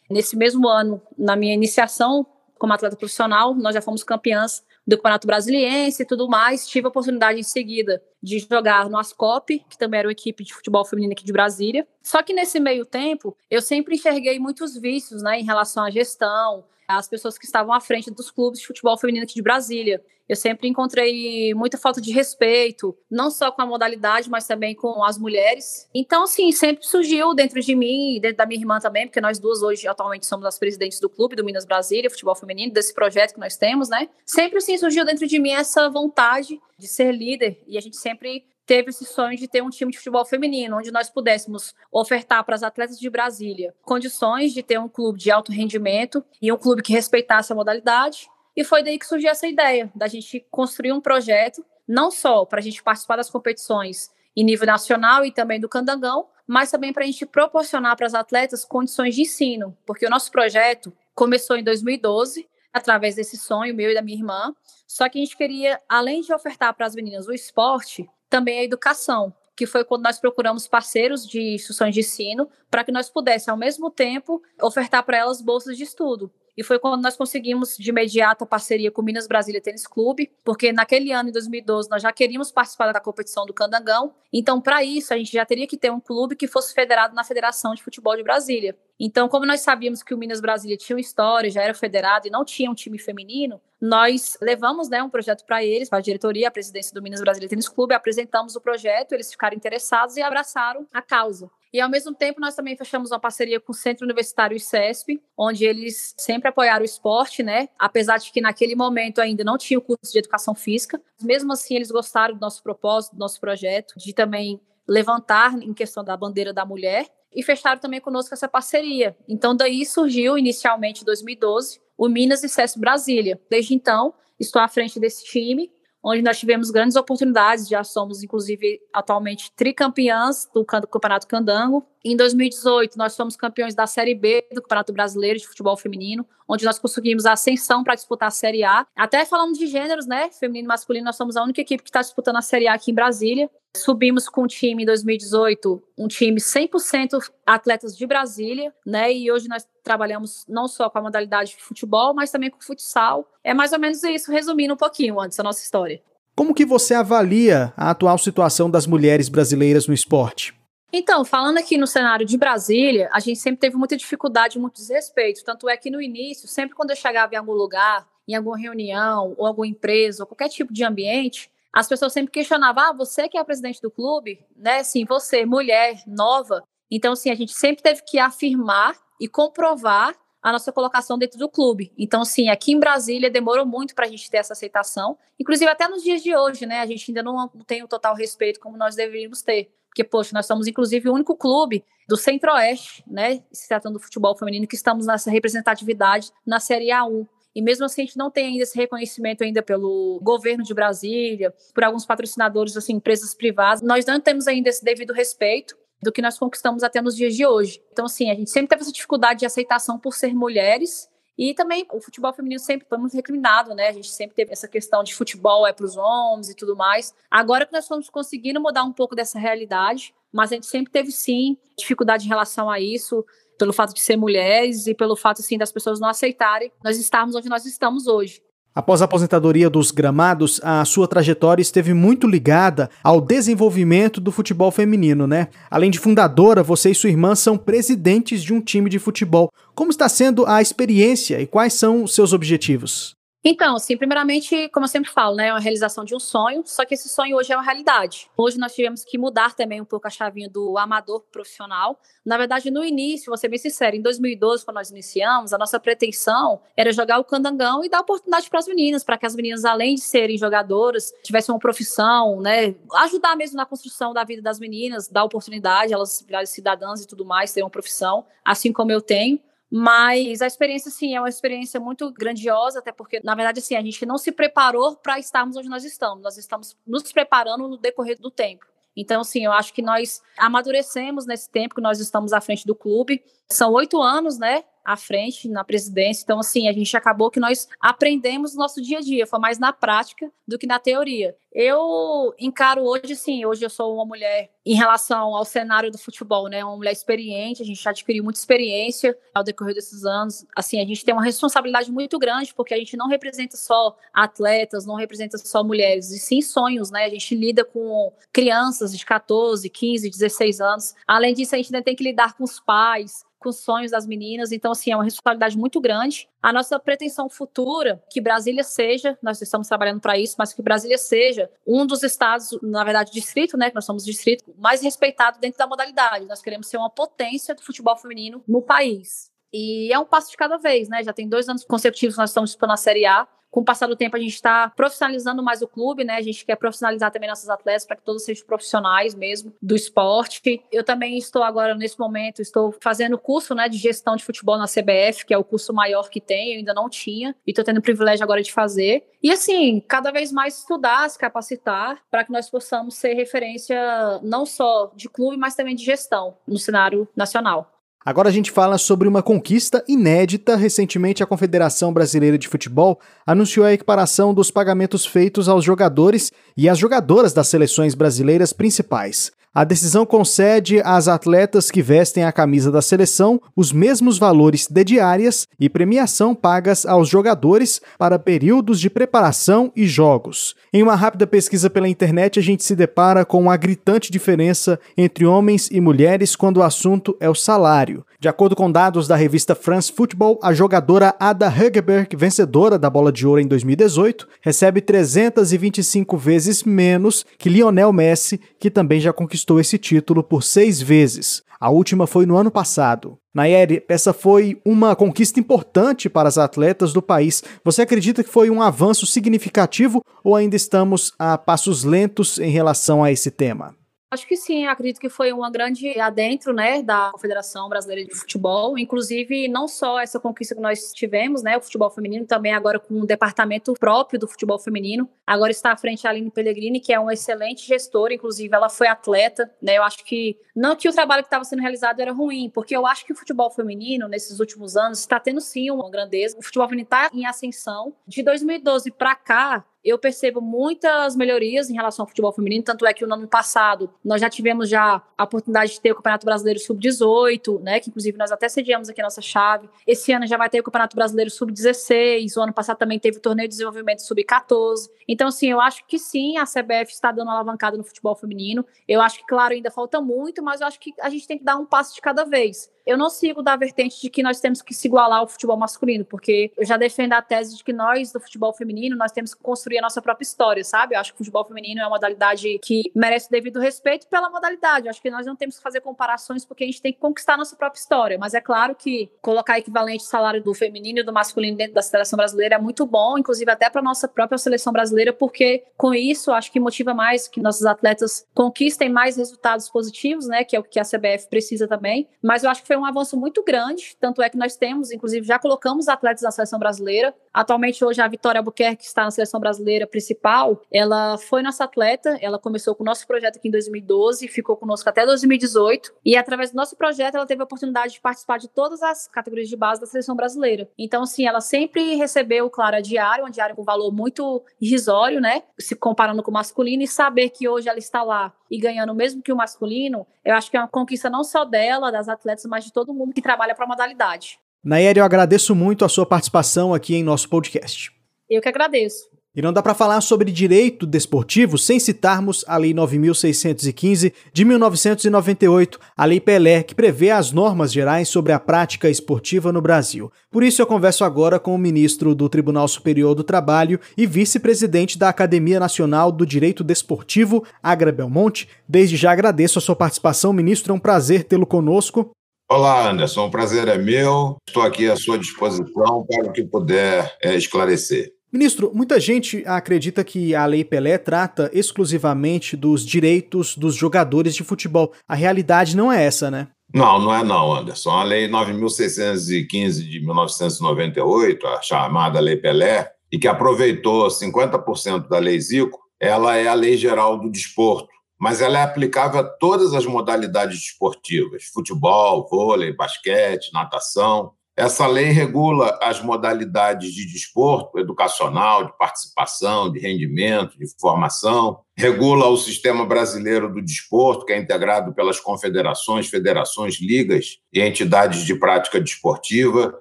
nesse 0.09 0.37
mesmo 0.37 0.67
ano 0.67 1.01
na 1.17 1.35
minha 1.35 1.53
iniciação 1.53 2.25
como 2.59 2.73
atleta 2.73 2.97
profissional, 2.97 3.55
nós 3.55 3.73
já 3.73 3.81
fomos 3.81 4.03
campeãs 4.03 4.63
do 4.89 4.97
Campeonato 4.97 5.27
Brasiliense 5.27 6.01
e 6.01 6.05
tudo 6.05 6.27
mais. 6.27 6.67
Tive 6.67 6.87
a 6.87 6.89
oportunidade 6.89 7.39
em 7.39 7.43
seguida 7.43 8.01
de 8.21 8.39
jogar 8.39 8.89
no 8.89 8.97
Ascop, 8.97 9.59
que 9.69 9.77
também 9.77 9.99
era 9.99 10.07
uma 10.07 10.11
equipe 10.11 10.43
de 10.43 10.53
futebol 10.53 10.83
feminino 10.83 11.13
aqui 11.13 11.23
de 11.23 11.31
Brasília. 11.31 11.87
Só 12.01 12.21
que 12.23 12.33
nesse 12.33 12.59
meio 12.59 12.85
tempo, 12.85 13.37
eu 13.49 13.61
sempre 13.61 13.95
enxerguei 13.95 14.39
muitos 14.39 14.75
vícios 14.77 15.21
né, 15.21 15.39
em 15.39 15.45
relação 15.45 15.83
à 15.83 15.89
gestão, 15.89 16.65
as 16.87 17.07
pessoas 17.07 17.37
que 17.37 17.45
estavam 17.45 17.71
à 17.71 17.79
frente 17.79 18.09
dos 18.09 18.31
clubes 18.31 18.59
de 18.59 18.67
futebol 18.67 18.97
feminino 18.97 19.23
aqui 19.23 19.35
de 19.35 19.43
Brasília. 19.43 20.03
Eu 20.27 20.35
sempre 20.35 20.67
encontrei 20.67 21.55
muita 21.55 21.75
falta 21.75 21.99
de 21.99 22.11
respeito, 22.11 22.95
não 23.09 23.31
só 23.31 23.51
com 23.51 23.63
a 23.63 23.65
modalidade, 23.65 24.29
mas 24.29 24.45
também 24.45 24.75
com 24.75 25.03
as 25.03 25.17
mulheres. 25.17 25.89
Então, 25.93 26.23
assim, 26.23 26.51
sempre 26.51 26.85
surgiu 26.85 27.33
dentro 27.33 27.59
de 27.59 27.75
mim 27.75 28.15
e 28.15 28.19
dentro 28.19 28.37
da 28.37 28.45
minha 28.45 28.59
irmã 28.59 28.79
também, 28.79 29.07
porque 29.07 29.19
nós 29.19 29.39
duas 29.39 29.63
hoje 29.63 29.87
atualmente 29.87 30.27
somos 30.27 30.45
as 30.45 30.59
presidentes 30.59 30.99
do 30.99 31.09
clube 31.09 31.35
do 31.35 31.43
Minas 31.43 31.65
Brasília, 31.65 32.11
futebol 32.11 32.35
feminino, 32.35 32.71
desse 32.71 32.93
projeto 32.93 33.33
que 33.33 33.39
nós 33.39 33.57
temos, 33.57 33.89
né? 33.89 34.07
Sempre, 34.23 34.59
assim, 34.59 34.77
surgiu 34.79 35.05
dentro 35.05 35.27
de 35.27 35.37
mim 35.39 35.51
essa 35.51 35.89
vontade 35.89 36.59
de 36.77 36.87
ser 36.87 37.11
líder 37.11 37.61
e 37.67 37.77
a 37.77 37.81
gente 37.81 37.97
sempre 37.97 38.45
teve 38.65 38.89
esse 38.91 39.03
sonho 39.03 39.35
de 39.35 39.47
ter 39.47 39.63
um 39.63 39.69
time 39.69 39.91
de 39.91 39.97
futebol 39.97 40.23
feminino, 40.23 40.77
onde 40.77 40.91
nós 40.91 41.09
pudéssemos 41.09 41.73
ofertar 41.91 42.43
para 42.43 42.53
as 42.53 42.61
atletas 42.61 42.99
de 42.99 43.09
Brasília 43.09 43.73
condições 43.81 44.53
de 44.53 44.61
ter 44.61 44.79
um 44.79 44.87
clube 44.87 45.17
de 45.17 45.31
alto 45.31 45.51
rendimento 45.51 46.23
e 46.39 46.51
um 46.51 46.57
clube 46.57 46.83
que 46.83 46.93
respeitasse 46.93 47.51
a 47.51 47.55
modalidade. 47.55 48.29
E 48.55 48.63
foi 48.63 48.83
daí 48.83 48.99
que 48.99 49.07
surgiu 49.07 49.31
essa 49.31 49.47
ideia 49.47 49.91
da 49.95 50.07
gente 50.07 50.45
construir 50.51 50.91
um 50.91 51.01
projeto, 51.01 51.65
não 51.87 52.11
só 52.11 52.45
para 52.45 52.59
a 52.59 52.61
gente 52.61 52.83
participar 52.83 53.15
das 53.15 53.29
competições 53.29 54.11
em 54.35 54.43
nível 54.43 54.67
nacional 54.67 55.25
e 55.25 55.31
também 55.31 55.59
do 55.59 55.67
Candangão, 55.67 56.27
mas 56.45 56.69
também 56.69 56.93
para 56.93 57.03
a 57.03 57.05
gente 57.07 57.25
proporcionar 57.25 57.95
para 57.97 58.05
as 58.05 58.13
atletas 58.13 58.63
condições 58.63 59.15
de 59.15 59.21
ensino, 59.21 59.75
porque 59.85 60.05
o 60.05 60.09
nosso 60.09 60.31
projeto 60.31 60.93
começou 61.15 61.57
em 61.57 61.63
2012, 61.63 62.47
através 62.73 63.15
desse 63.15 63.37
sonho 63.37 63.75
meu 63.75 63.91
e 63.91 63.93
da 63.93 64.01
minha 64.01 64.17
irmã, 64.17 64.53
só 64.87 65.07
que 65.09 65.19
a 65.19 65.21
gente 65.21 65.37
queria, 65.37 65.79
além 65.87 66.21
de 66.21 66.33
ofertar 66.33 66.73
para 66.73 66.85
as 66.85 66.95
meninas 66.95 67.27
o 67.27 67.33
esporte, 67.33 68.09
também 68.29 68.59
a 68.59 68.63
educação, 68.63 69.33
que 69.55 69.65
foi 69.65 69.83
quando 69.83 70.03
nós 70.03 70.19
procuramos 70.19 70.67
parceiros 70.67 71.27
de 71.27 71.55
instituições 71.55 71.93
de 71.93 71.99
ensino 71.99 72.49
para 72.71 72.83
que 72.83 72.91
nós 72.91 73.09
pudéssemos, 73.09 73.49
ao 73.49 73.57
mesmo 73.57 73.91
tempo, 73.91 74.41
ofertar 74.61 75.03
para 75.03 75.17
elas 75.17 75.41
bolsas 75.41 75.77
de 75.77 75.83
estudo. 75.83 76.31
E 76.59 76.63
foi 76.63 76.77
quando 76.77 77.01
nós 77.01 77.15
conseguimos 77.15 77.77
de 77.77 77.89
imediato 77.89 78.43
a 78.43 78.47
parceria 78.47 78.91
com 78.91 79.01
o 79.01 79.05
Minas 79.05 79.27
Brasília 79.27 79.61
Tênis 79.61 79.87
Clube, 79.87 80.29
porque 80.43 80.73
naquele 80.73 81.11
ano, 81.11 81.29
em 81.29 81.31
2012, 81.31 81.89
nós 81.89 82.01
já 82.01 82.11
queríamos 82.11 82.51
participar 82.51 82.91
da 82.91 82.99
competição 82.99 83.45
do 83.45 83.53
Candangão. 83.53 84.13
Então, 84.31 84.59
para 84.59 84.83
isso, 84.83 85.13
a 85.13 85.17
gente 85.17 85.31
já 85.31 85.45
teria 85.45 85.65
que 85.65 85.77
ter 85.77 85.89
um 85.89 86.01
clube 86.01 86.35
que 86.35 86.47
fosse 86.47 86.73
federado 86.73 87.15
na 87.15 87.23
Federação 87.23 87.73
de 87.73 87.81
Futebol 87.81 88.15
de 88.17 88.23
Brasília. 88.23 88.77
Então, 88.99 89.29
como 89.29 89.45
nós 89.45 89.61
sabíamos 89.61 90.03
que 90.03 90.13
o 90.13 90.17
Minas 90.17 90.41
Brasília 90.41 90.75
tinha 90.75 90.95
uma 90.95 91.01
história, 91.01 91.49
já 91.49 91.63
era 91.63 91.73
federado 91.73 92.27
e 92.27 92.31
não 92.31 92.43
tinha 92.43 92.69
um 92.69 92.75
time 92.75 92.99
feminino, 92.99 93.61
nós 93.79 94.37
levamos 94.41 94.89
né, 94.89 95.01
um 95.01 95.09
projeto 95.09 95.45
para 95.45 95.63
eles, 95.63 95.87
para 95.87 95.99
a 95.99 96.01
diretoria, 96.01 96.49
a 96.49 96.51
presidência 96.51 96.93
do 96.93 97.01
Minas 97.01 97.21
Brasília 97.21 97.47
Tênis 97.47 97.69
Clube, 97.69 97.93
apresentamos 97.93 98.57
o 98.57 98.61
projeto, 98.61 99.13
eles 99.13 99.31
ficaram 99.31 99.55
interessados 99.55 100.17
e 100.17 100.21
abraçaram 100.21 100.85
a 100.91 101.01
causa. 101.01 101.49
E 101.71 101.79
ao 101.79 101.89
mesmo 101.89 102.13
tempo, 102.13 102.41
nós 102.41 102.55
também 102.55 102.75
fechamos 102.75 103.11
uma 103.11 103.19
parceria 103.19 103.59
com 103.59 103.71
o 103.71 103.75
Centro 103.75 104.03
Universitário 104.03 104.57
ICESP, 104.57 105.21
onde 105.37 105.65
eles 105.65 106.15
sempre 106.17 106.49
apoiaram 106.49 106.81
o 106.81 106.85
esporte, 106.85 107.43
né? 107.43 107.69
Apesar 107.77 108.17
de 108.17 108.31
que 108.31 108.41
naquele 108.41 108.75
momento 108.75 109.21
ainda 109.21 109.43
não 109.43 109.57
tinha 109.57 109.77
o 109.77 109.81
curso 109.81 110.11
de 110.11 110.17
educação 110.17 110.55
física. 110.55 110.99
Mesmo 111.21 111.53
assim, 111.53 111.75
eles 111.75 111.91
gostaram 111.91 112.33
do 112.33 112.41
nosso 112.41 112.63
propósito, 112.63 113.13
do 113.13 113.19
nosso 113.19 113.39
projeto, 113.39 113.93
de 113.97 114.13
também 114.13 114.59
levantar 114.87 115.53
em 115.61 115.71
questão 115.71 116.03
da 116.03 116.17
bandeira 116.17 116.51
da 116.51 116.65
mulher 116.65 117.05
e 117.33 117.43
fecharam 117.43 117.79
também 117.79 118.01
conosco 118.01 118.33
essa 118.33 118.47
parceria. 118.47 119.15
Então, 119.27 119.55
daí 119.55 119.85
surgiu, 119.85 120.37
inicialmente 120.37 121.01
em 121.01 121.05
2012, 121.05 121.79
o 121.97 122.07
Minas 122.07 122.43
e 122.43 122.49
CES 122.49 122.75
Brasília. 122.75 123.39
Desde 123.49 123.73
então, 123.73 124.13
estou 124.39 124.61
à 124.61 124.67
frente 124.67 124.99
desse 124.99 125.25
time, 125.25 125.71
onde 126.01 126.21
nós 126.21 126.39
tivemos 126.39 126.71
grandes 126.71 126.95
oportunidades, 126.95 127.67
já 127.67 127.83
somos, 127.83 128.23
inclusive, 128.23 128.79
atualmente 128.93 129.51
tricampeãs 129.55 130.47
do 130.53 130.65
Campeonato 130.65 131.27
Candango. 131.27 131.85
Em 132.03 132.15
2018, 132.15 132.97
nós 132.97 133.15
fomos 133.15 133.35
campeões 133.35 133.75
da 133.75 133.85
Série 133.85 134.15
B 134.15 134.47
do 134.53 134.61
Campeonato 134.61 134.93
Brasileiro 134.93 135.37
de 135.37 135.45
Futebol 135.45 135.75
Feminino, 135.75 136.25
onde 136.47 136.63
nós 136.63 136.79
conseguimos 136.79 137.25
a 137.25 137.33
ascensão 137.33 137.83
para 137.83 137.93
disputar 137.93 138.29
a 138.29 138.31
Série 138.31 138.63
A. 138.63 138.87
Até 138.95 139.25
falando 139.25 139.53
de 139.53 139.67
gêneros, 139.67 140.07
né, 140.07 140.29
feminino 140.31 140.65
e 140.65 140.67
masculino, 140.67 141.05
nós 141.05 141.17
somos 141.17 141.35
a 141.35 141.43
única 141.43 141.59
equipe 141.59 141.83
que 141.83 141.89
está 141.89 142.01
disputando 142.01 142.37
a 142.37 142.41
Série 142.41 142.69
A 142.69 142.73
aqui 142.73 142.91
em 142.91 142.93
Brasília. 142.93 143.49
Subimos 143.75 144.29
com 144.29 144.43
o 144.43 144.47
time 144.47 144.83
em 144.83 144.85
2018, 144.85 145.83
um 145.97 146.07
time 146.07 146.39
100% 146.39 147.19
atletas 147.45 147.97
de 147.97 148.07
Brasília, 148.07 148.73
né? 148.85 149.13
E 149.13 149.29
hoje 149.29 149.49
nós 149.49 149.67
trabalhamos 149.83 150.45
não 150.47 150.69
só 150.69 150.89
com 150.89 150.99
a 150.99 151.01
modalidade 151.01 151.51
de 151.51 151.61
futebol, 151.61 152.13
mas 152.13 152.31
também 152.31 152.49
com 152.49 152.61
futsal. 152.61 153.29
É 153.43 153.53
mais 153.53 153.73
ou 153.73 153.79
menos 153.79 154.01
isso, 154.03 154.31
resumindo 154.31 154.73
um 154.73 154.77
pouquinho 154.77 155.19
antes 155.19 155.39
a 155.39 155.43
nossa 155.43 155.61
história. 155.61 156.01
Como 156.33 156.53
que 156.53 156.65
você 156.65 156.93
avalia 156.93 157.73
a 157.75 157.89
atual 157.89 158.17
situação 158.17 158.71
das 158.71 158.87
mulheres 158.87 159.27
brasileiras 159.27 159.85
no 159.85 159.93
esporte? 159.93 160.58
Então, 160.91 161.23
falando 161.23 161.59
aqui 161.59 161.77
no 161.77 161.85
cenário 161.85 162.25
de 162.25 162.35
Brasília, 162.35 163.09
a 163.13 163.19
gente 163.19 163.39
sempre 163.39 163.59
teve 163.59 163.75
muita 163.75 163.95
dificuldade, 163.95 164.57
muito 164.57 164.75
desrespeito. 164.75 165.43
Tanto 165.43 165.69
é 165.69 165.77
que 165.77 165.91
no 165.91 166.01
início, 166.01 166.47
sempre 166.47 166.75
quando 166.75 166.89
eu 166.89 166.95
chegava 166.95 167.33
em 167.33 167.37
algum 167.37 167.53
lugar, 167.53 168.07
em 168.27 168.35
alguma 168.35 168.57
reunião, 168.57 169.35
ou 169.37 169.45
alguma 169.45 169.67
empresa, 169.67 170.23
ou 170.23 170.27
qualquer 170.27 170.49
tipo 170.49 170.73
de 170.73 170.83
ambiente, 170.83 171.51
as 171.71 171.87
pessoas 171.87 172.11
sempre 172.11 172.31
questionavam: 172.31 172.83
ah, 172.83 172.93
você 172.93 173.29
que 173.29 173.37
é 173.37 173.41
a 173.41 173.45
presidente 173.45 173.81
do 173.81 173.91
clube, 173.91 174.43
né? 174.55 174.83
Sim, 174.83 175.05
você, 175.05 175.45
mulher, 175.45 176.01
nova. 176.07 176.63
Então, 176.89 177.13
assim, 177.13 177.29
a 177.29 177.35
gente 177.35 177.53
sempre 177.53 177.83
teve 177.83 178.01
que 178.03 178.17
afirmar 178.17 178.95
e 179.19 179.27
comprovar 179.27 180.15
a 180.41 180.51
nossa 180.51 180.71
colocação 180.71 181.17
dentro 181.17 181.37
do 181.37 181.49
clube. 181.49 181.91
Então, 181.97 182.23
sim, 182.23 182.49
aqui 182.49 182.71
em 182.71 182.79
Brasília 182.79 183.29
demorou 183.29 183.65
muito 183.65 183.93
para 183.93 184.05
a 184.05 184.09
gente 184.09 184.29
ter 184.29 184.37
essa 184.37 184.53
aceitação. 184.53 185.17
Inclusive, 185.37 185.69
até 185.69 185.87
nos 185.87 186.01
dias 186.01 186.23
de 186.23 186.35
hoje, 186.35 186.65
né? 186.65 186.79
A 186.79 186.85
gente 186.85 187.11
ainda 187.11 187.21
não 187.21 187.47
tem 187.67 187.83
o 187.83 187.87
total 187.87 188.15
respeito 188.15 188.59
como 188.59 188.77
nós 188.77 188.95
deveríamos 188.95 189.41
ter. 189.41 189.71
Porque, 189.99 190.09
poxa, 190.09 190.31
nós 190.33 190.45
somos, 190.45 190.65
inclusive, 190.65 191.09
o 191.09 191.13
único 191.13 191.35
clube 191.35 191.83
do 192.07 192.15
Centro-Oeste, 192.15 193.03
né? 193.05 193.43
Se 193.51 193.67
tratando 193.67 193.95
do 193.95 193.99
futebol 193.99 194.33
feminino, 194.37 194.65
que 194.65 194.75
estamos 194.75 195.05
nessa 195.05 195.29
representatividade 195.29 196.31
na 196.47 196.57
Série 196.57 196.87
A1. 196.87 197.27
E 197.53 197.61
mesmo 197.61 197.83
assim, 197.83 198.03
a 198.03 198.05
gente 198.05 198.17
não 198.17 198.31
tem 198.31 198.45
ainda 198.45 198.63
esse 198.63 198.77
reconhecimento 198.77 199.43
ainda 199.43 199.61
pelo 199.61 200.17
governo 200.23 200.63
de 200.63 200.73
Brasília, 200.73 201.53
por 201.73 201.83
alguns 201.83 202.05
patrocinadores, 202.05 202.77
assim, 202.77 202.93
empresas 202.93 203.33
privadas. 203.33 203.81
Nós 203.81 204.05
não 204.05 204.21
temos 204.21 204.47
ainda 204.47 204.69
esse 204.69 204.85
devido 204.85 205.11
respeito 205.11 205.75
do 206.01 206.13
que 206.13 206.21
nós 206.21 206.39
conquistamos 206.39 206.81
até 206.81 207.01
nos 207.01 207.13
dias 207.13 207.35
de 207.35 207.45
hoje. 207.45 207.83
Então, 207.91 208.05
assim, 208.05 208.31
a 208.31 208.35
gente 208.35 208.49
sempre 208.49 208.69
teve 208.69 208.83
essa 208.83 208.93
dificuldade 208.93 209.39
de 209.39 209.45
aceitação 209.45 209.99
por 209.99 210.13
ser 210.13 210.33
mulheres 210.33 211.09
e 211.39 211.53
também 211.53 211.87
o 211.89 212.01
futebol 212.01 212.33
feminino 212.33 212.59
sempre 212.59 212.85
foi 212.85 212.97
muito 212.97 213.15
recriminado, 213.15 213.73
né? 213.73 213.87
A 213.87 213.93
gente 213.93 214.09
sempre 214.09 214.35
teve 214.35 214.51
essa 214.51 214.67
questão 214.67 215.01
de 215.05 215.15
futebol 215.15 215.65
é 215.65 215.71
para 215.71 215.85
os 215.85 215.95
homens 215.95 216.49
e 216.49 216.53
tudo 216.53 216.75
mais. 216.75 217.15
Agora 217.31 217.65
que 217.65 217.71
nós 217.71 217.85
estamos 217.85 218.09
conseguindo 218.09 218.59
mudar 218.59 218.83
um 218.83 218.91
pouco 218.91 219.15
dessa 219.15 219.39
realidade, 219.39 220.13
mas 220.33 220.51
a 220.51 220.55
gente 220.55 220.65
sempre 220.65 220.91
teve 220.91 221.13
sim 221.13 221.57
dificuldade 221.77 222.25
em 222.25 222.27
relação 222.27 222.69
a 222.69 222.77
isso 222.77 223.25
pelo 223.57 223.71
fato 223.71 223.93
de 223.93 224.01
ser 224.01 224.17
mulheres 224.17 224.85
e 224.85 224.93
pelo 224.93 225.15
fato 225.15 225.39
assim 225.39 225.57
das 225.57 225.71
pessoas 225.71 225.97
não 225.97 226.09
aceitarem 226.09 226.73
nós 226.83 226.99
estarmos 226.99 227.33
onde 227.35 227.47
nós 227.47 227.65
estamos 227.65 228.05
hoje. 228.05 228.43
Após 228.73 229.01
a 229.01 229.05
aposentadoria 229.05 229.69
dos 229.69 229.91
gramados, 229.91 230.61
a 230.63 230.85
sua 230.85 231.07
trajetória 231.07 231.61
esteve 231.61 231.93
muito 231.93 232.27
ligada 232.27 232.89
ao 233.03 233.19
desenvolvimento 233.19 234.21
do 234.21 234.31
futebol 234.31 234.71
feminino, 234.71 235.25
né? 235.25 235.47
Além 235.69 235.89
de 235.89 235.99
fundadora, 235.99 236.63
você 236.63 236.91
e 236.91 236.95
sua 236.95 237.09
irmã 237.09 237.35
são 237.35 237.57
presidentes 237.57 238.43
de 238.43 238.53
um 238.53 238.61
time 238.61 238.89
de 238.89 238.99
futebol. 238.99 239.49
Como 239.73 239.91
está 239.91 240.07
sendo 240.07 240.45
a 240.45 240.61
experiência 240.61 241.41
e 241.41 241.47
quais 241.47 241.73
são 241.73 242.03
os 242.03 242.13
seus 242.13 242.31
objetivos? 242.31 243.18
Então, 243.41 243.77
assim, 243.77 243.95
primeiramente, 243.95 244.67
como 244.69 244.83
eu 244.83 244.89
sempre 244.89 245.09
falo, 245.09 245.37
né, 245.37 245.47
é 245.47 245.53
uma 245.53 245.61
realização 245.61 246.03
de 246.03 246.13
um 246.13 246.19
sonho, 246.19 246.61
só 246.65 246.83
que 246.83 246.93
esse 246.93 247.07
sonho 247.07 247.37
hoje 247.37 247.53
é 247.53 247.55
uma 247.55 247.63
realidade. 247.63 248.29
Hoje 248.35 248.57
nós 248.57 248.75
tivemos 248.75 249.05
que 249.05 249.17
mudar 249.17 249.55
também 249.55 249.79
um 249.79 249.85
pouco 249.85 250.07
a 250.07 250.09
chavinha 250.09 250.49
do 250.49 250.77
amador 250.77 251.21
profissional. 251.31 251.97
Na 252.25 252.37
verdade, 252.37 252.69
no 252.69 252.83
início, 252.83 253.27
vou 253.27 253.37
ser 253.37 253.47
bem 253.47 253.57
sincero, 253.57 253.95
em 253.95 254.01
2012, 254.01 254.65
quando 254.65 254.75
nós 254.75 254.91
iniciamos, 254.91 255.53
a 255.53 255.57
nossa 255.57 255.79
pretensão 255.79 256.59
era 256.75 256.91
jogar 256.91 257.17
o 257.17 257.23
candangão 257.23 257.81
e 257.83 257.87
dar 257.87 258.01
oportunidade 258.01 258.49
para 258.49 258.59
as 258.59 258.67
meninas, 258.67 259.05
para 259.05 259.17
que 259.17 259.25
as 259.25 259.35
meninas, 259.35 259.63
além 259.63 259.95
de 259.95 260.01
serem 260.01 260.37
jogadoras, 260.37 261.13
tivessem 261.23 261.53
uma 261.53 261.59
profissão, 261.59 262.41
né, 262.41 262.75
ajudar 262.97 263.37
mesmo 263.37 263.55
na 263.55 263.65
construção 263.65 264.13
da 264.13 264.25
vida 264.25 264.41
das 264.41 264.59
meninas, 264.59 265.07
dar 265.07 265.23
oportunidade, 265.23 265.93
elas 265.93 266.21
virarem 266.27 266.45
cidadãs 266.45 267.01
e 267.01 267.07
tudo 267.07 267.23
mais, 267.23 267.53
ter 267.53 267.63
uma 267.63 267.69
profissão, 267.69 268.25
assim 268.43 268.73
como 268.73 268.91
eu 268.91 268.99
tenho. 268.99 269.39
Mas 269.71 270.41
a 270.41 270.47
experiência, 270.47 270.89
sim, 270.89 271.15
é 271.15 271.19
uma 271.19 271.29
experiência 271.29 271.79
muito 271.79 272.11
grandiosa, 272.11 272.79
até 272.79 272.91
porque, 272.91 273.21
na 273.23 273.35
verdade, 273.35 273.59
assim, 273.59 273.75
a 273.75 273.81
gente 273.81 274.03
não 274.05 274.17
se 274.17 274.31
preparou 274.31 274.95
para 274.95 275.19
estarmos 275.19 275.55
onde 275.55 275.69
nós 275.69 275.83
estamos. 275.83 276.23
Nós 276.23 276.37
estamos 276.37 276.75
nos 276.87 277.11
preparando 277.11 277.67
no 277.67 277.77
decorrer 277.77 278.19
do 278.19 278.31
tempo. 278.31 278.65
Então, 278.97 279.21
assim, 279.21 279.45
eu 279.45 279.51
acho 279.51 279.73
que 279.73 279.81
nós 279.81 280.21
amadurecemos 280.37 281.25
nesse 281.25 281.49
tempo 281.49 281.75
que 281.75 281.81
nós 281.81 281.99
estamos 281.99 282.33
à 282.33 282.41
frente 282.41 282.65
do 282.65 282.73
clube. 282.75 283.23
São 283.47 283.71
oito 283.73 284.01
anos, 284.01 284.39
né? 284.39 284.63
À 284.89 284.97
frente 284.97 285.47
na 285.47 285.63
presidência. 285.63 286.23
Então, 286.23 286.39
assim, 286.39 286.67
a 286.67 286.73
gente 286.73 286.97
acabou 286.97 287.29
que 287.29 287.39
nós 287.39 287.69
aprendemos 287.79 288.55
no 288.55 288.61
nosso 288.61 288.81
dia 288.81 288.97
a 288.97 289.01
dia, 289.01 289.27
foi 289.27 289.37
mais 289.37 289.59
na 289.59 289.71
prática 289.71 290.31
do 290.47 290.57
que 290.57 290.65
na 290.65 290.79
teoria. 290.79 291.37
Eu 291.53 292.33
encaro 292.39 292.83
hoje, 292.83 293.15
sim, 293.15 293.45
hoje 293.45 293.63
eu 293.63 293.69
sou 293.69 293.93
uma 293.93 294.05
mulher 294.05 294.49
em 294.65 294.73
relação 294.73 295.35
ao 295.35 295.45
cenário 295.45 295.91
do 295.91 295.97
futebol, 295.97 296.47
né? 296.47 296.63
Uma 296.63 296.75
mulher 296.75 296.91
experiente, 296.91 297.61
a 297.61 297.65
gente 297.65 297.81
já 297.81 297.91
adquiriu 297.91 298.23
muita 298.23 298.39
experiência 298.39 299.17
ao 299.33 299.43
decorrer 299.43 299.75
desses 299.75 300.05
anos. 300.05 300.45
Assim, 300.55 300.79
a 300.79 300.85
gente 300.85 301.05
tem 301.05 301.13
uma 301.13 301.23
responsabilidade 301.23 301.91
muito 301.91 302.17
grande, 302.17 302.53
porque 302.53 302.73
a 302.73 302.77
gente 302.77 302.97
não 302.97 303.07
representa 303.07 303.57
só 303.57 303.95
atletas, 304.11 304.87
não 304.87 304.95
representa 304.95 305.37
só 305.37 305.63
mulheres, 305.63 306.11
e 306.11 306.19
sim 306.19 306.41
sonhos, 306.41 306.89
né? 306.89 307.05
A 307.05 307.09
gente 307.09 307.35
lida 307.35 307.63
com 307.63 308.11
crianças 308.33 308.95
de 308.95 309.05
14, 309.05 309.69
15, 309.69 310.09
16 310.09 310.61
anos. 310.61 310.95
Além 311.07 311.33
disso, 311.33 311.53
a 311.53 311.57
gente 311.57 311.73
ainda 311.73 311.83
tem 311.83 311.95
que 311.95 312.03
lidar 312.03 312.35
com 312.35 312.43
os 312.43 312.59
pais, 312.59 313.23
com 313.39 313.49
os 313.49 313.57
sonhos 313.57 313.91
das 313.91 314.05
meninas. 314.05 314.51
Então, 314.51 314.71
assim, 314.71 314.91
é 314.91 314.95
uma 314.95 315.03
responsabilidade 315.03 315.57
muito 315.57 315.79
grande. 315.79 316.27
A 316.41 316.51
nossa 316.53 316.79
pretensão 316.79 317.29
futura, 317.29 318.03
que 318.09 318.21
Brasília 318.21 318.63
seja, 318.63 319.17
nós 319.21 319.41
estamos 319.41 319.67
trabalhando 319.67 320.01
para 320.01 320.17
isso, 320.17 320.35
mas 320.37 320.53
que 320.53 320.61
Brasília 320.61 320.97
seja 320.97 321.49
um 321.65 321.85
dos 321.85 322.03
estados, 322.03 322.57
na 322.61 322.83
verdade, 322.83 323.11
distrito, 323.11 323.57
né, 323.57 323.69
que 323.69 323.75
nós 323.75 323.85
somos 323.85 324.05
distrito, 324.05 324.43
mais 324.57 324.81
respeitado 324.81 325.39
dentro 325.39 325.57
da 325.57 325.67
modalidade. 325.67 326.25
Nós 326.25 326.41
queremos 326.41 326.67
ser 326.67 326.77
uma 326.77 326.89
potência 326.89 327.55
do 327.55 327.61
futebol 327.63 327.95
feminino 327.97 328.43
no 328.47 328.61
país. 328.61 329.31
E 329.51 329.91
é 329.91 329.97
um 329.97 330.05
passo 330.05 330.29
de 330.29 330.37
cada 330.37 330.57
vez, 330.57 330.87
né? 330.89 331.03
Já 331.03 331.11
tem 331.11 331.27
dois 331.27 331.49
anos 331.49 331.65
consecutivos 331.65 332.15
que 332.15 332.21
nós 332.21 332.29
estamos 332.29 332.51
disputando 332.51 332.71
a 332.71 332.77
Série 332.77 333.05
A 333.05 333.27
com 333.49 333.61
o 333.61 333.65
passar 333.65 333.87
do 333.87 333.95
tempo, 333.95 334.15
a 334.15 334.19
gente 334.19 334.33
está 334.33 334.69
profissionalizando 334.69 335.43
mais 335.43 335.61
o 335.61 335.67
clube, 335.67 336.03
né? 336.03 336.15
A 336.15 336.21
gente 336.21 336.45
quer 336.45 336.55
profissionalizar 336.55 337.11
também 337.11 337.29
nossos 337.29 337.49
atletas 337.49 337.85
para 337.85 337.95
que 337.95 338.03
todos 338.03 338.23
sejam 338.23 338.45
profissionais 338.45 339.15
mesmo 339.15 339.53
do 339.61 339.75
esporte. 339.75 340.63
Eu 340.71 340.83
também 340.83 341.17
estou 341.17 341.43
agora, 341.43 341.75
nesse 341.75 341.99
momento, 341.99 342.41
estou 342.41 342.75
fazendo 342.81 343.17
curso 343.17 343.55
né, 343.55 343.67
de 343.67 343.77
gestão 343.77 344.15
de 344.15 344.23
futebol 344.23 344.57
na 344.57 344.65
CBF, 344.65 345.25
que 345.25 345.33
é 345.33 345.37
o 345.37 345.43
curso 345.43 345.73
maior 345.73 346.09
que 346.09 346.21
tem, 346.21 346.53
eu 346.53 346.59
ainda 346.59 346.73
não 346.73 346.89
tinha, 346.89 347.35
e 347.45 347.51
estou 347.51 347.65
tendo 347.65 347.77
o 347.77 347.81
privilégio 347.81 348.23
agora 348.23 348.41
de 348.41 348.51
fazer. 348.51 349.07
E 349.21 349.31
assim, 349.31 349.83
cada 349.87 350.11
vez 350.11 350.31
mais 350.31 350.59
estudar, 350.59 351.09
se 351.09 351.17
capacitar, 351.17 352.01
para 352.09 352.23
que 352.23 352.31
nós 352.31 352.49
possamos 352.49 352.95
ser 352.95 353.13
referência 353.13 353.79
não 354.23 354.45
só 354.45 354.91
de 354.95 355.09
clube, 355.09 355.37
mas 355.37 355.55
também 355.55 355.75
de 355.75 355.83
gestão 355.83 356.37
no 356.47 356.57
cenário 356.57 357.07
nacional. 357.15 357.78
Agora 358.05 358.29
a 358.29 358.31
gente 358.31 358.49
fala 358.49 358.77
sobre 358.77 359.07
uma 359.07 359.21
conquista 359.21 359.83
inédita. 359.87 360.55
Recentemente, 360.55 361.21
a 361.21 361.25
Confederação 361.25 361.91
Brasileira 361.91 362.37
de 362.37 362.47
Futebol 362.47 362.99
anunciou 363.27 363.65
a 363.65 363.73
equiparação 363.73 364.33
dos 364.33 364.49
pagamentos 364.49 365.05
feitos 365.05 365.49
aos 365.49 365.65
jogadores 365.65 366.31
e 366.55 366.69
às 366.69 366.77
jogadoras 366.77 367.33
das 367.33 367.49
seleções 367.49 367.93
brasileiras 367.93 368.53
principais. 368.53 369.31
A 369.51 369.63
decisão 369.63 370.05
concede 370.05 370.79
às 370.85 371.07
atletas 371.07 371.71
que 371.71 371.81
vestem 371.81 372.23
a 372.23 372.31
camisa 372.31 372.71
da 372.71 372.83
seleção 372.83 373.41
os 373.55 373.71
mesmos 373.71 374.19
valores 374.19 374.67
de 374.67 374.83
diárias 374.83 375.47
e 375.59 375.67
premiação 375.67 376.35
pagas 376.35 376.85
aos 376.85 377.09
jogadores 377.09 377.81
para 377.97 378.19
períodos 378.19 378.79
de 378.79 378.91
preparação 378.91 379.71
e 379.75 379.87
jogos. 379.87 380.55
Em 380.71 380.83
uma 380.83 380.95
rápida 380.95 381.25
pesquisa 381.25 381.67
pela 381.67 381.89
internet, 381.89 382.37
a 382.37 382.43
gente 382.43 382.63
se 382.63 382.75
depara 382.75 383.25
com 383.25 383.41
uma 383.41 383.57
gritante 383.57 384.11
diferença 384.11 384.79
entre 384.95 385.25
homens 385.25 385.67
e 385.71 385.81
mulheres 385.81 386.35
quando 386.35 386.57
o 386.57 386.63
assunto 386.63 387.17
é 387.19 387.27
o 387.27 387.33
salário. 387.35 387.88
De 388.19 388.27
acordo 388.27 388.55
com 388.55 388.71
dados 388.71 389.07
da 389.07 389.15
revista 389.15 389.55
France 389.55 389.91
Football, 389.91 390.39
a 390.41 390.53
jogadora 390.53 391.15
Ada 391.19 391.47
Hegerberg, 391.47 392.15
vencedora 392.15 392.77
da 392.77 392.89
Bola 392.89 393.11
de 393.11 393.25
Ouro 393.25 393.41
em 393.41 393.47
2018, 393.47 394.27
recebe 394.41 394.81
325 394.81 396.17
vezes 396.17 396.63
menos 396.63 397.25
que 397.37 397.49
Lionel 397.49 397.93
Messi, 397.93 398.39
que 398.59 398.69
também 398.69 398.99
já 398.99 399.13
conquistou 399.13 399.59
esse 399.59 399.77
título 399.77 400.23
por 400.23 400.43
seis 400.43 400.81
vezes. 400.81 401.43
A 401.59 401.69
última 401.69 402.07
foi 402.07 402.25
no 402.25 402.37
ano 402.37 402.49
passado. 402.49 403.17
Nayeri, 403.33 403.83
essa 403.89 404.13
foi 404.13 404.61
uma 404.65 404.95
conquista 404.95 405.41
importante 405.41 406.09
para 406.09 406.29
as 406.29 406.37
atletas 406.37 406.93
do 406.93 407.01
país. 407.01 407.43
Você 407.65 407.81
acredita 407.81 408.23
que 408.23 408.29
foi 408.29 408.49
um 408.49 408.61
avanço 408.61 409.05
significativo 409.05 410.01
ou 410.23 410.37
ainda 410.37 410.55
estamos 410.55 411.11
a 411.19 411.37
passos 411.37 411.83
lentos 411.83 412.39
em 412.39 412.49
relação 412.49 413.03
a 413.03 413.11
esse 413.11 413.29
tema? 413.29 413.75
Acho 414.11 414.27
que 414.27 414.35
sim, 414.35 414.65
acredito 414.65 414.99
que 414.99 415.07
foi 415.07 415.31
uma 415.31 415.51
grande 415.51 415.99
adentro, 415.99 416.51
né, 416.51 416.81
da 416.81 417.11
Confederação 417.11 417.69
Brasileira 417.69 418.03
de 418.03 418.15
Futebol, 418.15 418.75
inclusive 418.75 419.47
não 419.47 419.67
só 419.67 419.99
essa 419.99 420.19
conquista 420.19 420.55
que 420.55 420.61
nós 420.61 420.91
tivemos, 420.91 421.43
né, 421.43 421.55
o 421.55 421.61
futebol 421.61 421.91
feminino, 421.91 422.25
também 422.25 422.51
agora 422.51 422.79
com 422.79 422.95
um 422.95 423.05
departamento 423.05 423.71
próprio 423.75 424.19
do 424.19 424.27
futebol 424.27 424.57
feminino. 424.57 425.07
Agora 425.27 425.51
está 425.51 425.71
à 425.71 425.77
frente 425.77 426.07
a 426.07 426.09
Aline 426.09 426.31
Pellegrini, 426.31 426.79
que 426.79 426.91
é 426.91 426.99
uma 426.99 427.13
excelente 427.13 427.67
gestora, 427.67 428.11
inclusive 428.11 428.53
ela 428.53 428.67
foi 428.67 428.87
atleta, 428.87 429.47
né? 429.61 429.77
Eu 429.77 429.83
acho 429.83 430.03
que 430.03 430.39
não 430.55 430.75
que 430.75 430.89
o 430.89 430.93
trabalho 430.93 431.21
que 431.21 431.27
estava 431.27 431.43
sendo 431.43 431.61
realizado 431.61 431.99
era 431.99 432.11
ruim, 432.11 432.49
porque 432.49 432.75
eu 432.75 432.87
acho 432.87 433.05
que 433.05 433.13
o 433.13 433.15
futebol 433.15 433.51
feminino 433.51 434.07
nesses 434.07 434.39
últimos 434.39 434.75
anos 434.75 434.99
está 434.99 435.19
tendo 435.19 435.39
sim 435.39 435.69
uma 435.69 435.89
grandeza. 435.89 436.35
O 436.39 436.41
futebol 436.41 436.67
feminino 436.67 436.87
está 436.87 437.11
em 437.13 437.27
ascensão. 437.27 437.93
De 438.07 438.23
2012 438.23 438.89
para 438.91 439.15
cá, 439.15 439.63
eu 439.83 439.97
percebo 439.97 440.41
muitas 440.41 441.15
melhorias 441.15 441.69
em 441.69 441.73
relação 441.73 442.03
ao 442.03 442.07
futebol 442.07 442.31
feminino, 442.31 442.63
tanto 442.63 442.85
é 442.85 442.93
que 442.93 443.05
no 443.05 443.13
ano 443.13 443.27
passado 443.27 443.89
nós 444.03 444.21
já 444.21 444.29
tivemos 444.29 444.69
já 444.69 445.01
a 445.17 445.23
oportunidade 445.23 445.73
de 445.73 445.81
ter 445.81 445.91
o 445.91 445.95
Campeonato 445.95 446.25
Brasileiro 446.25 446.59
Sub-18, 446.59 447.61
né, 447.61 447.79
que 447.79 447.89
inclusive 447.89 448.17
nós 448.17 448.31
até 448.31 448.49
sediamos 448.49 448.89
aqui 448.89 449.01
a 449.01 449.03
nossa 449.03 449.21
chave. 449.21 449.69
Esse 449.87 450.11
ano 450.11 450.27
já 450.27 450.37
vai 450.37 450.49
ter 450.49 450.59
o 450.59 450.63
Campeonato 450.63 450.95
Brasileiro 450.95 451.31
Sub-16, 451.31 452.35
o 452.35 452.41
ano 452.41 452.53
passado 452.53 452.77
também 452.77 452.99
teve 452.99 453.17
o 453.17 453.21
Torneio 453.21 453.47
de 453.47 453.53
Desenvolvimento 453.53 453.99
Sub-14. 453.99 454.89
Então, 455.07 455.27
assim, 455.27 455.49
eu 455.49 455.59
acho 455.59 455.85
que 455.87 455.97
sim, 455.97 456.37
a 456.37 456.43
CBF 456.43 456.91
está 456.91 457.11
dando 457.11 457.31
alavancada 457.31 457.77
no 457.77 457.83
futebol 457.83 458.15
feminino. 458.15 458.65
Eu 458.87 459.01
acho 459.01 459.17
que, 459.19 459.25
claro, 459.25 459.53
ainda 459.53 459.71
falta 459.71 460.01
muito, 460.01 460.43
mas 460.43 460.61
eu 460.61 460.67
acho 460.67 460.79
que 460.79 460.93
a 461.01 461.09
gente 461.09 461.27
tem 461.27 461.37
que 461.37 461.43
dar 461.43 461.57
um 461.57 461.65
passo 461.65 461.95
de 461.95 462.01
cada 462.01 462.23
vez 462.23 462.69
eu 462.89 462.97
não 462.97 463.07
sigo 463.07 463.43
da 463.43 463.55
vertente 463.55 464.01
de 464.01 464.09
que 464.09 464.23
nós 464.23 464.39
temos 464.39 464.63
que 464.63 464.73
se 464.73 464.87
igualar 464.87 465.19
ao 465.19 465.27
futebol 465.27 465.55
masculino, 465.55 466.03
porque 466.03 466.51
eu 466.57 466.65
já 466.65 466.75
defendo 466.75 467.13
a 467.13 467.21
tese 467.21 467.55
de 467.55 467.63
que 467.63 467.71
nós, 467.71 468.11
do 468.11 468.19
futebol 468.19 468.51
feminino, 468.51 468.97
nós 468.97 469.11
temos 469.11 469.35
que 469.35 469.43
construir 469.43 469.77
a 469.77 469.81
nossa 469.81 470.01
própria 470.01 470.23
história, 470.23 470.63
sabe? 470.63 470.95
Eu 470.95 470.99
acho 470.99 471.11
que 471.11 471.17
o 471.17 471.19
futebol 471.19 471.45
feminino 471.45 471.81
é 471.81 471.83
uma 471.83 471.91
modalidade 471.91 472.57
que 472.63 472.91
merece 472.95 473.27
o 473.27 473.31
devido 473.31 473.59
respeito 473.59 474.07
pela 474.07 474.27
modalidade. 474.31 474.87
Eu 474.87 474.89
acho 474.89 474.99
que 474.99 475.11
nós 475.11 475.27
não 475.27 475.35
temos 475.35 475.57
que 475.57 475.61
fazer 475.61 475.81
comparações 475.81 476.43
porque 476.43 476.63
a 476.63 476.67
gente 476.67 476.81
tem 476.81 476.91
que 476.91 476.97
conquistar 476.99 477.35
a 477.35 477.37
nossa 477.37 477.55
própria 477.55 477.79
história. 477.79 478.17
Mas 478.17 478.33
é 478.33 478.41
claro 478.41 478.73
que 478.73 479.11
colocar 479.21 479.59
equivalente 479.59 480.03
salário 480.03 480.41
do 480.41 480.55
feminino 480.55 480.99
e 480.99 481.03
do 481.03 481.13
masculino 481.13 481.57
dentro 481.57 481.75
da 481.75 481.83
seleção 481.83 482.17
brasileira 482.17 482.55
é 482.55 482.57
muito 482.57 482.87
bom, 482.87 483.19
inclusive 483.19 483.51
até 483.51 483.69
para 483.69 483.83
nossa 483.83 484.07
própria 484.07 484.39
seleção 484.39 484.73
brasileira, 484.73 485.13
porque 485.13 485.63
com 485.77 485.93
isso 485.93 486.31
acho 486.31 486.51
que 486.51 486.59
motiva 486.59 486.95
mais 486.95 487.27
que 487.27 487.39
nossos 487.39 487.67
atletas 487.67 488.25
conquistem 488.33 488.89
mais 488.89 489.15
resultados 489.15 489.69
positivos, 489.69 490.25
né? 490.27 490.43
Que 490.43 490.55
é 490.55 490.59
o 490.59 490.63
que 490.63 490.79
a 490.79 490.83
CBF 490.83 491.29
precisa 491.29 491.67
também. 491.67 492.09
Mas 492.19 492.43
eu 492.43 492.49
acho 492.49 492.61
que 492.63 492.67
foi 492.67 492.78
um 492.79 492.85
avanço 492.85 493.17
muito 493.17 493.43
grande, 493.43 493.95
tanto 493.99 494.21
é 494.21 494.29
que 494.29 494.37
nós 494.37 494.55
temos, 494.55 494.91
inclusive, 494.91 495.25
já 495.25 495.37
colocamos 495.37 495.87
atletas 495.87 496.23
na 496.23 496.31
seleção 496.31 496.57
brasileira. 496.57 497.13
Atualmente, 497.39 497.85
hoje, 497.85 498.01
a 498.01 498.07
Vitória 498.09 498.39
Albuquerque, 498.39 498.81
que 498.81 498.83
está 498.83 499.05
na 499.05 499.11
seleção 499.11 499.39
brasileira 499.39 499.87
principal, 499.87 500.61
ela 500.69 501.17
foi 501.17 501.41
nossa 501.41 501.63
atleta, 501.63 502.17
ela 502.19 502.37
começou 502.37 502.75
com 502.75 502.83
o 502.83 502.85
nosso 502.85 503.07
projeto 503.07 503.37
aqui 503.37 503.47
em 503.47 503.51
2012, 503.51 504.27
ficou 504.27 504.57
conosco 504.57 504.89
até 504.89 505.05
2018, 505.05 505.89
e 506.03 506.17
através 506.17 506.51
do 506.51 506.57
nosso 506.57 506.75
projeto, 506.75 507.15
ela 507.15 507.25
teve 507.25 507.41
a 507.41 507.45
oportunidade 507.45 507.93
de 507.93 508.01
participar 508.01 508.39
de 508.39 508.49
todas 508.49 508.83
as 508.83 509.07
categorias 509.07 509.47
de 509.47 509.55
base 509.55 509.79
da 509.79 509.87
seleção 509.87 510.17
brasileira. 510.17 510.69
Então, 510.77 511.05
sim, 511.05 511.25
ela 511.25 511.39
sempre 511.39 511.95
recebeu, 511.95 512.49
claro, 512.49 512.75
a 512.75 512.81
diário, 512.81 513.23
uma 513.23 513.31
diária 513.31 513.55
com 513.55 513.63
valor 513.63 513.89
muito 513.89 514.43
irrisório, 514.59 515.21
né, 515.21 515.43
se 515.57 515.77
comparando 515.77 516.21
com 516.21 516.31
o 516.31 516.33
masculino, 516.33 516.83
e 516.83 516.87
saber 516.89 517.29
que 517.29 517.47
hoje 517.47 517.69
ela 517.69 517.79
está 517.79 518.03
lá 518.03 518.33
e 518.51 518.57
ganhando 518.57 518.93
mesmo 518.93 519.21
que 519.21 519.31
o 519.31 519.37
masculino, 519.37 520.05
eu 520.25 520.35
acho 520.35 520.51
que 520.51 520.57
é 520.57 520.59
uma 520.59 520.67
conquista 520.67 521.09
não 521.09 521.23
só 521.23 521.45
dela, 521.45 521.89
das 521.89 522.09
atletas, 522.09 522.43
mas 522.47 522.65
de 522.65 522.73
todo 522.73 522.93
mundo 522.93 523.13
que 523.13 523.21
trabalha 523.21 523.55
para 523.55 523.63
a 523.63 523.67
modalidade. 523.69 524.41
Nayeli, 524.63 524.99
eu 524.99 525.05
agradeço 525.05 525.55
muito 525.55 525.85
a 525.85 525.89
sua 525.89 526.05
participação 526.05 526.73
aqui 526.73 526.93
em 526.93 527.03
nosso 527.03 527.29
podcast. 527.29 527.91
Eu 528.29 528.41
que 528.41 528.49
agradeço. 528.49 529.07
E 529.33 529.41
não 529.41 529.53
dá 529.53 529.61
para 529.61 529.73
falar 529.73 530.01
sobre 530.01 530.31
direito 530.31 530.85
desportivo 530.85 531.57
sem 531.57 531.79
citarmos 531.79 532.43
a 532.45 532.57
Lei 532.57 532.73
9615 532.73 534.11
de 534.33 534.43
1998, 534.43 535.79
a 535.95 536.03
Lei 536.03 536.19
Pelé, 536.19 536.61
que 536.61 536.75
prevê 536.75 537.09
as 537.09 537.31
normas 537.31 537.71
gerais 537.71 538.09
sobre 538.09 538.33
a 538.33 538.39
prática 538.39 538.89
esportiva 538.89 539.53
no 539.53 539.61
Brasil. 539.61 540.11
Por 540.29 540.43
isso 540.43 540.61
eu 540.61 540.67
converso 540.67 541.05
agora 541.05 541.39
com 541.39 541.55
o 541.55 541.59
ministro 541.59 542.13
do 542.13 542.27
Tribunal 542.27 542.67
Superior 542.67 543.15
do 543.15 543.23
Trabalho 543.23 543.79
e 543.95 544.05
vice-presidente 544.05 544.97
da 544.97 545.07
Academia 545.07 545.59
Nacional 545.59 546.11
do 546.11 546.25
Direito 546.25 546.61
Desportivo, 546.61 547.45
Agra 547.63 547.93
Belmonte. 547.93 548.49
Desde 548.67 548.97
já 548.97 549.11
agradeço 549.11 549.57
a 549.57 549.61
sua 549.61 549.75
participação, 549.75 550.33
ministro, 550.33 550.73
é 550.73 550.75
um 550.75 550.79
prazer 550.79 551.23
tê-lo 551.23 551.45
conosco. 551.45 552.11
Olá, 552.51 552.89
Anderson, 552.89 553.27
o 553.27 553.29
prazer 553.29 553.67
é 553.67 553.77
meu. 553.77 554.37
Estou 554.47 554.63
aqui 554.63 554.89
à 554.89 554.95
sua 554.95 555.19
disposição 555.19 556.03
para 556.09 556.29
o 556.29 556.31
que 556.31 556.43
puder 556.43 557.15
é, 557.21 557.35
esclarecer. 557.35 558.11
Ministro, 558.33 558.71
muita 558.73 558.99
gente 558.99 559.43
acredita 559.45 560.03
que 560.03 560.33
a 560.33 560.47
Lei 560.47 560.63
Pelé 560.63 560.97
trata 560.97 561.51
exclusivamente 561.53 562.57
dos 562.57 562.83
direitos 562.83 563.55
dos 563.55 563.75
jogadores 563.75 564.33
de 564.33 564.43
futebol. 564.43 564.91
A 565.07 565.13
realidade 565.13 565.77
não 565.77 565.91
é 565.91 566.03
essa, 566.03 566.31
né? 566.31 566.47
Não, 566.73 566.97
não 566.97 567.13
é 567.13 567.23
não, 567.23 567.53
Anderson. 567.53 567.91
A 567.91 568.03
Lei 568.03 568.27
9.615 568.27 569.87
de 569.87 569.99
1998, 570.03 571.45
a 571.45 571.61
chamada 571.61 572.19
Lei 572.19 572.37
Pelé, 572.37 572.89
e 573.11 573.19
que 573.19 573.27
aproveitou 573.27 574.07
50% 574.07 575.07
da 575.07 575.19
Lei 575.19 575.39
Zico, 575.39 575.77
ela 575.99 576.35
é 576.35 576.47
a 576.47 576.55
lei 576.55 576.77
geral 576.77 577.19
do 577.19 577.29
desporto, 577.29 577.89
mas 578.19 578.41
ela 578.41 578.59
é 578.59 578.63
aplicável 578.63 579.21
a 579.21 579.23
todas 579.23 579.73
as 579.73 579.85
modalidades 579.85 580.59
desportivas: 580.59 581.45
futebol, 581.45 582.27
vôlei, 582.29 582.73
basquete, 582.73 583.53
natação. 583.53 584.33
Essa 584.57 584.85
lei 584.87 585.05
regula 585.05 585.79
as 585.81 586.01
modalidades 586.01 586.93
de 586.93 587.09
desporto 587.09 587.79
educacional, 587.79 588.65
de 588.65 588.77
participação, 588.77 589.71
de 589.71 589.79
rendimento, 589.79 590.59
de 590.59 590.65
formação, 590.77 591.61
regula 591.77 592.27
o 592.27 592.35
sistema 592.35 592.85
brasileiro 592.85 593.49
do 593.49 593.61
desporto, 593.61 594.25
que 594.25 594.33
é 594.33 594.37
integrado 594.37 594.93
pelas 594.93 595.17
confederações, 595.17 596.09
federações, 596.09 596.81
ligas 596.81 597.37
e 597.53 597.61
entidades 597.61 598.25
de 598.25 598.35
prática 598.35 598.81
desportiva, 598.81 599.73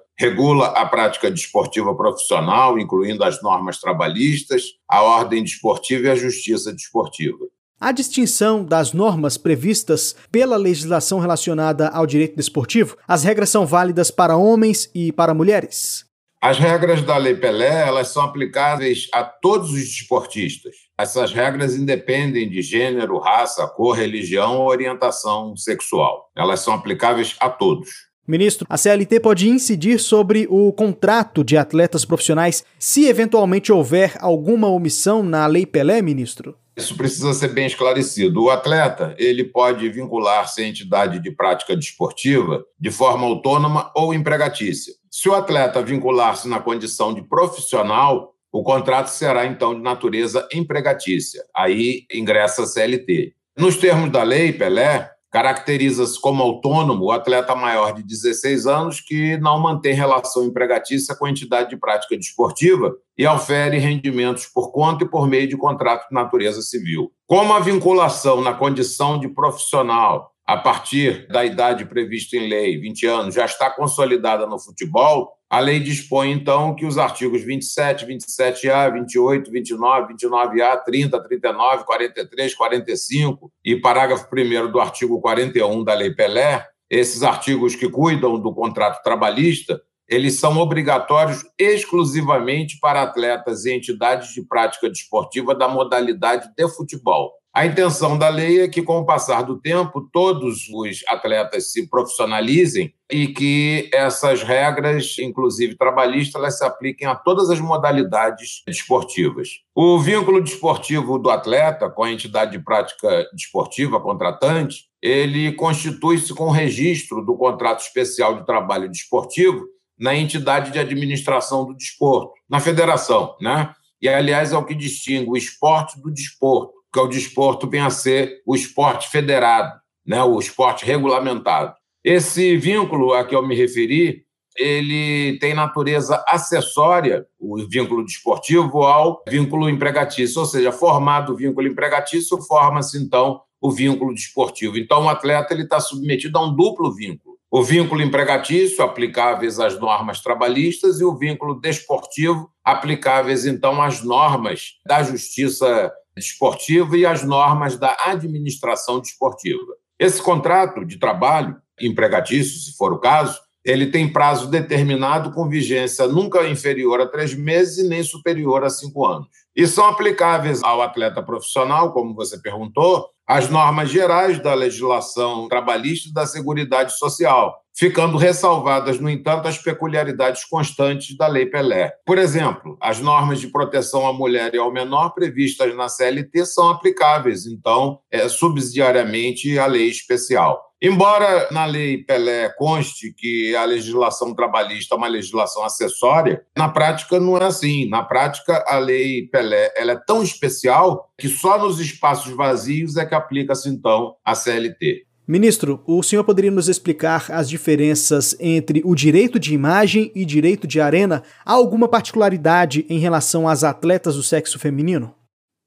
regula 0.17 0.67
a 0.67 0.85
prática 0.85 1.29
desportiva 1.29 1.93
profissional, 1.93 2.79
incluindo 2.79 3.25
as 3.25 3.41
normas 3.43 3.81
trabalhistas, 3.81 4.63
a 4.87 5.01
ordem 5.01 5.43
desportiva 5.43 6.07
e 6.07 6.11
a 6.11 6.15
justiça 6.15 6.71
desportiva. 6.71 7.45
A 7.81 7.93
distinção 7.93 8.65
das 8.65 8.91
normas 8.91 9.37
previstas 9.37 10.13
pela 10.29 10.57
legislação 10.57 11.17
relacionada 11.17 11.87
ao 11.87 12.05
direito 12.05 12.35
desportivo, 12.35 12.97
as 13.07 13.23
regras 13.23 13.49
são 13.49 13.65
válidas 13.65 14.11
para 14.11 14.35
homens 14.35 14.91
e 14.93 15.13
para 15.13 15.33
mulheres? 15.33 16.05
As 16.41 16.59
regras 16.59 17.01
da 17.01 17.15
Lei 17.15 17.35
Pelé 17.35 17.87
elas 17.87 18.09
são 18.09 18.23
aplicáveis 18.23 19.07
a 19.13 19.23
todos 19.23 19.71
os 19.71 19.79
desportistas. 19.79 20.75
Essas 20.97 21.31
regras 21.31 21.73
independem 21.73 22.49
de 22.49 22.61
gênero, 22.61 23.17
raça, 23.17 23.65
cor, 23.65 23.95
religião 23.95 24.57
ou 24.57 24.67
orientação 24.67 25.55
sexual. 25.55 26.29
Elas 26.35 26.59
são 26.59 26.73
aplicáveis 26.73 27.37
a 27.39 27.49
todos. 27.49 28.08
Ministro, 28.29 28.67
a 28.69 28.77
CLT 28.77 29.21
pode 29.21 29.49
incidir 29.49 29.99
sobre 29.99 30.45
o 30.51 30.71
contrato 30.71 31.43
de 31.43 31.57
atletas 31.57 32.05
profissionais 32.05 32.63
se 32.77 33.07
eventualmente 33.07 33.71
houver 33.71 34.15
alguma 34.19 34.67
omissão 34.67 35.23
na 35.23 35.47
Lei 35.47 35.65
Pelé, 35.65 35.99
ministro? 35.99 36.55
Isso 36.77 36.95
precisa 36.95 37.33
ser 37.33 37.47
bem 37.47 37.65
esclarecido. 37.65 38.43
O 38.43 38.51
atleta 38.51 39.15
ele 39.17 39.43
pode 39.43 39.89
vincular-se 39.89 40.61
à 40.61 40.67
entidade 40.67 41.17
de 41.17 41.31
prática 41.31 41.75
desportiva 41.75 42.63
de 42.79 42.91
forma 42.91 43.25
autônoma 43.25 43.91
ou 43.95 44.13
empregatícia. 44.13 44.93
Se 45.09 45.27
o 45.27 45.33
atleta 45.33 45.81
vincular-se 45.81 46.47
na 46.47 46.59
condição 46.59 47.11
de 47.11 47.23
profissional, 47.23 48.35
o 48.51 48.61
contrato 48.61 49.07
será 49.07 49.47
então 49.47 49.73
de 49.73 49.81
natureza 49.81 50.47
empregatícia. 50.53 51.43
Aí 51.55 52.03
ingressa 52.13 52.61
a 52.61 52.67
CLT. 52.67 53.33
Nos 53.57 53.75
termos 53.77 54.11
da 54.11 54.21
lei, 54.21 54.53
Pelé, 54.53 55.09
Caracteriza-se 55.31 56.19
como 56.19 56.41
autônomo 56.41 57.05
o 57.05 57.11
atleta 57.11 57.55
maior 57.55 57.93
de 57.93 58.01
16 58.01 58.65
anos 58.65 58.99
que 58.99 59.37
não 59.37 59.59
mantém 59.59 59.93
relação 59.93 60.43
empregatícia 60.43 61.15
com 61.15 61.25
a 61.25 61.29
entidade 61.29 61.69
de 61.69 61.77
prática 61.77 62.17
desportiva 62.17 62.95
e 63.17 63.27
ofere 63.27 63.77
rendimentos 63.77 64.47
por 64.47 64.71
conta 64.71 65.03
e 65.03 65.07
por 65.07 65.27
meio 65.27 65.47
de 65.47 65.55
contrato 65.55 66.07
de 66.09 66.15
natureza 66.15 66.61
civil. 66.61 67.11
Como 67.27 67.53
a 67.53 67.59
vinculação 67.59 68.41
na 68.41 68.53
condição 68.53 69.19
de 69.19 69.29
profissional 69.29 70.31
a 70.47 70.57
partir 70.57 71.27
da 71.27 71.45
idade 71.45 71.85
prevista 71.85 72.35
em 72.35 72.49
lei, 72.49 72.79
20 72.79 73.05
anos, 73.05 73.35
já 73.35 73.45
está 73.45 73.69
consolidada 73.69 74.47
no 74.47 74.59
futebol, 74.59 75.38
a 75.49 75.59
lei 75.59 75.79
dispõe, 75.79 76.31
então, 76.31 76.75
que 76.75 76.85
os 76.85 76.97
artigos 76.97 77.41
27, 77.41 78.05
27A, 78.05 78.93
28, 78.93 79.51
29, 79.51 80.13
29A, 80.13 80.83
30, 80.83 81.23
39, 81.23 81.83
43, 81.85 82.53
45 82.53 83.51
e 83.65 83.75
parágrafo 83.75 84.27
1 84.31 84.71
do 84.71 84.79
artigo 84.79 85.19
41 85.19 85.83
da 85.83 85.93
Lei 85.95 86.11
Pelé 86.13 86.67
esses 86.89 87.21
artigos 87.21 87.75
que 87.75 87.87
cuidam 87.87 88.39
do 88.39 88.53
contrato 88.53 89.03
trabalhista, 89.03 89.79
eles 90.07 90.39
são 90.39 90.57
obrigatórios 90.57 91.45
exclusivamente 91.57 92.79
para 92.79 93.03
atletas 93.03 93.65
e 93.65 93.71
entidades 93.71 94.33
de 94.33 94.41
prática 94.41 94.89
desportiva 94.89 95.53
da 95.53 95.67
modalidade 95.67 96.49
de 96.57 96.67
futebol. 96.67 97.33
A 97.59 97.65
intenção 97.65 98.17
da 98.17 98.29
lei 98.29 98.61
é 98.61 98.69
que, 98.69 98.81
com 98.81 98.99
o 98.99 99.05
passar 99.05 99.41
do 99.41 99.59
tempo, 99.59 100.07
todos 100.13 100.69
os 100.73 101.03
atletas 101.09 101.73
se 101.73 101.89
profissionalizem 101.89 102.93
e 103.11 103.27
que 103.27 103.89
essas 103.91 104.41
regras, 104.41 105.17
inclusive 105.19 105.75
trabalhistas, 105.75 106.35
elas 106.35 106.57
se 106.57 106.63
apliquem 106.63 107.05
a 107.05 107.15
todas 107.15 107.49
as 107.49 107.59
modalidades 107.59 108.63
desportivas. 108.65 109.59
O 109.75 109.99
vínculo 109.99 110.41
desportivo 110.41 111.19
do 111.19 111.29
atleta 111.29 111.89
com 111.89 112.05
a 112.05 112.09
entidade 112.09 112.51
de 112.53 112.63
prática 112.63 113.27
desportiva 113.33 113.99
contratante, 113.99 114.85
ele 115.01 115.51
constitui-se 115.51 116.33
com 116.33 116.45
o 116.45 116.51
registro 116.51 117.25
do 117.25 117.35
contrato 117.35 117.81
especial 117.81 118.39
de 118.39 118.45
trabalho 118.45 118.89
desportivo 118.89 119.65
na 119.99 120.15
entidade 120.15 120.71
de 120.71 120.79
administração 120.79 121.65
do 121.65 121.75
desporto, 121.75 122.31
na 122.49 122.61
federação, 122.61 123.35
né? 123.41 123.73
E, 124.01 124.07
aliás, 124.07 124.53
é 124.53 124.57
o 124.57 124.63
que 124.63 124.73
distingue 124.73 125.29
o 125.29 125.35
esporte 125.35 125.99
do 125.99 126.09
desporto 126.09 126.78
que 126.91 126.99
é 126.99 127.01
o 127.01 127.07
desporto 127.07 127.69
vem 127.69 127.81
a 127.81 127.89
ser 127.89 128.41
o 128.45 128.55
esporte 128.55 129.09
federado, 129.09 129.79
né, 130.05 130.23
o 130.23 130.39
esporte 130.39 130.85
regulamentado. 130.85 131.73
Esse 132.03 132.57
vínculo 132.57 133.13
a 133.13 133.23
que 133.25 133.35
eu 133.35 133.45
me 133.45 133.55
referi, 133.55 134.23
ele 134.57 135.37
tem 135.39 135.53
natureza 135.53 136.23
acessória, 136.27 137.25
o 137.39 137.57
vínculo 137.67 138.03
desportivo, 138.03 138.83
ao 138.83 139.23
vínculo 139.27 139.69
empregatício, 139.69 140.39
ou 140.39 140.45
seja, 140.45 140.71
formado 140.71 141.33
o 141.33 141.35
vínculo 141.35 141.67
empregatício, 141.67 142.41
forma-se 142.41 142.97
então 142.97 143.41
o 143.61 143.71
vínculo 143.71 144.13
desportivo. 144.13 144.77
Então, 144.77 145.05
o 145.05 145.09
atleta 145.09 145.53
ele 145.53 145.63
está 145.63 145.79
submetido 145.79 146.37
a 146.37 146.45
um 146.45 146.55
duplo 146.55 146.93
vínculo. 146.93 147.37
O 147.51 147.63
vínculo 147.63 148.01
empregatício, 148.01 148.83
aplicáveis 148.83 149.59
às 149.59 149.79
normas 149.79 150.21
trabalhistas, 150.21 150.99
e 150.99 151.03
o 151.03 151.17
vínculo 151.17 151.59
desportivo, 151.59 152.49
aplicáveis, 152.63 153.45
então, 153.45 153.81
às 153.81 154.03
normas 154.03 154.73
da 154.85 155.01
justiça 155.03 155.91
desportiva 156.19 156.97
e 156.97 157.05
as 157.05 157.23
normas 157.23 157.77
da 157.77 157.95
administração 158.05 158.99
desportiva. 158.99 159.73
Esse 159.97 160.21
contrato 160.21 160.85
de 160.85 160.97
trabalho, 160.97 161.57
empregatício, 161.79 162.59
se 162.59 162.77
for 162.77 162.93
o 162.93 162.99
caso, 162.99 163.39
ele 163.65 163.87
tem 163.87 164.11
prazo 164.11 164.49
determinado 164.49 165.31
com 165.31 165.49
vigência 165.49 166.07
nunca 166.07 166.47
inferior 166.47 167.01
a 167.01 167.07
três 167.07 167.33
meses 167.33 167.77
e 167.77 167.87
nem 167.87 168.03
superior 168.03 168.63
a 168.63 168.69
cinco 168.69 169.05
anos. 169.05 169.27
E 169.55 169.67
são 169.67 169.85
aplicáveis 169.85 170.63
ao 170.63 170.81
atleta 170.81 171.21
profissional, 171.21 171.91
como 171.91 172.15
você 172.15 172.39
perguntou, 172.39 173.09
as 173.29 173.47
normas 173.47 173.91
gerais 173.91 174.41
da 174.41 174.55
legislação 174.55 175.47
trabalhista 175.47 176.09
e 176.09 176.11
da 176.11 176.25
Seguridade 176.25 176.97
Social, 176.97 177.63
ficando 177.77 178.17
ressalvadas, 178.17 178.99
no 178.99 179.07
entanto, 179.07 179.47
as 179.47 179.55
peculiaridades 179.55 180.45
constantes 180.45 181.15
da 181.15 181.27
Lei 181.27 181.45
Pelé. 181.45 181.93
Por 182.03 182.17
exemplo, 182.17 182.75
as 182.81 182.99
normas 182.99 183.39
de 183.39 183.45
proteção 183.45 184.07
à 184.07 184.11
mulher 184.11 184.55
e 184.55 184.57
ao 184.57 184.73
menor 184.73 185.11
previstas 185.11 185.75
na 185.75 185.87
CLT 185.87 186.43
são 186.47 186.69
aplicáveis, 186.69 187.45
então, 187.45 187.99
é, 188.09 188.27
subsidiariamente 188.27 189.59
à 189.59 189.67
lei 189.67 189.89
especial. 189.89 190.65
Embora 190.81 191.49
na 191.51 191.65
Lei 191.65 191.97
Pelé 191.97 192.49
conste 192.57 193.13
que 193.13 193.53
a 193.53 193.65
legislação 193.65 194.33
trabalhista 194.33 194.95
é 194.95 194.97
uma 194.97 195.07
legislação 195.07 195.63
acessória, 195.63 196.41
na 196.57 196.69
prática 196.69 197.19
não 197.19 197.37
é 197.37 197.43
assim. 197.43 197.87
Na 197.89 198.01
prática, 198.01 198.63
a 198.65 198.79
Lei 198.79 199.27
Pelé 199.27 199.73
ela 199.75 199.91
é 199.91 199.99
tão 200.07 200.23
especial 200.23 201.08
que 201.19 201.27
só 201.27 201.59
nos 201.59 201.79
espaços 201.79 202.35
vazios 202.35 202.97
é 202.97 203.05
que 203.05 203.13
aplica-se, 203.13 203.69
então, 203.69 204.15
a 204.23 204.33
CLT. 204.33 205.03
Ministro, 205.27 205.83
o 205.85 206.01
senhor 206.01 206.23
poderia 206.23 206.49
nos 206.49 206.67
explicar 206.67 207.27
as 207.29 207.47
diferenças 207.47 208.35
entre 208.39 208.81
o 208.83 208.95
direito 208.95 209.37
de 209.37 209.53
imagem 209.53 210.11
e 210.15 210.25
direito 210.25 210.65
de 210.65 210.81
arena? 210.81 211.21
Há 211.45 211.53
alguma 211.53 211.87
particularidade 211.87 212.83
em 212.89 212.97
relação 212.97 213.47
às 213.47 213.63
atletas 213.63 214.15
do 214.15 214.23
sexo 214.23 214.57
feminino? 214.57 215.13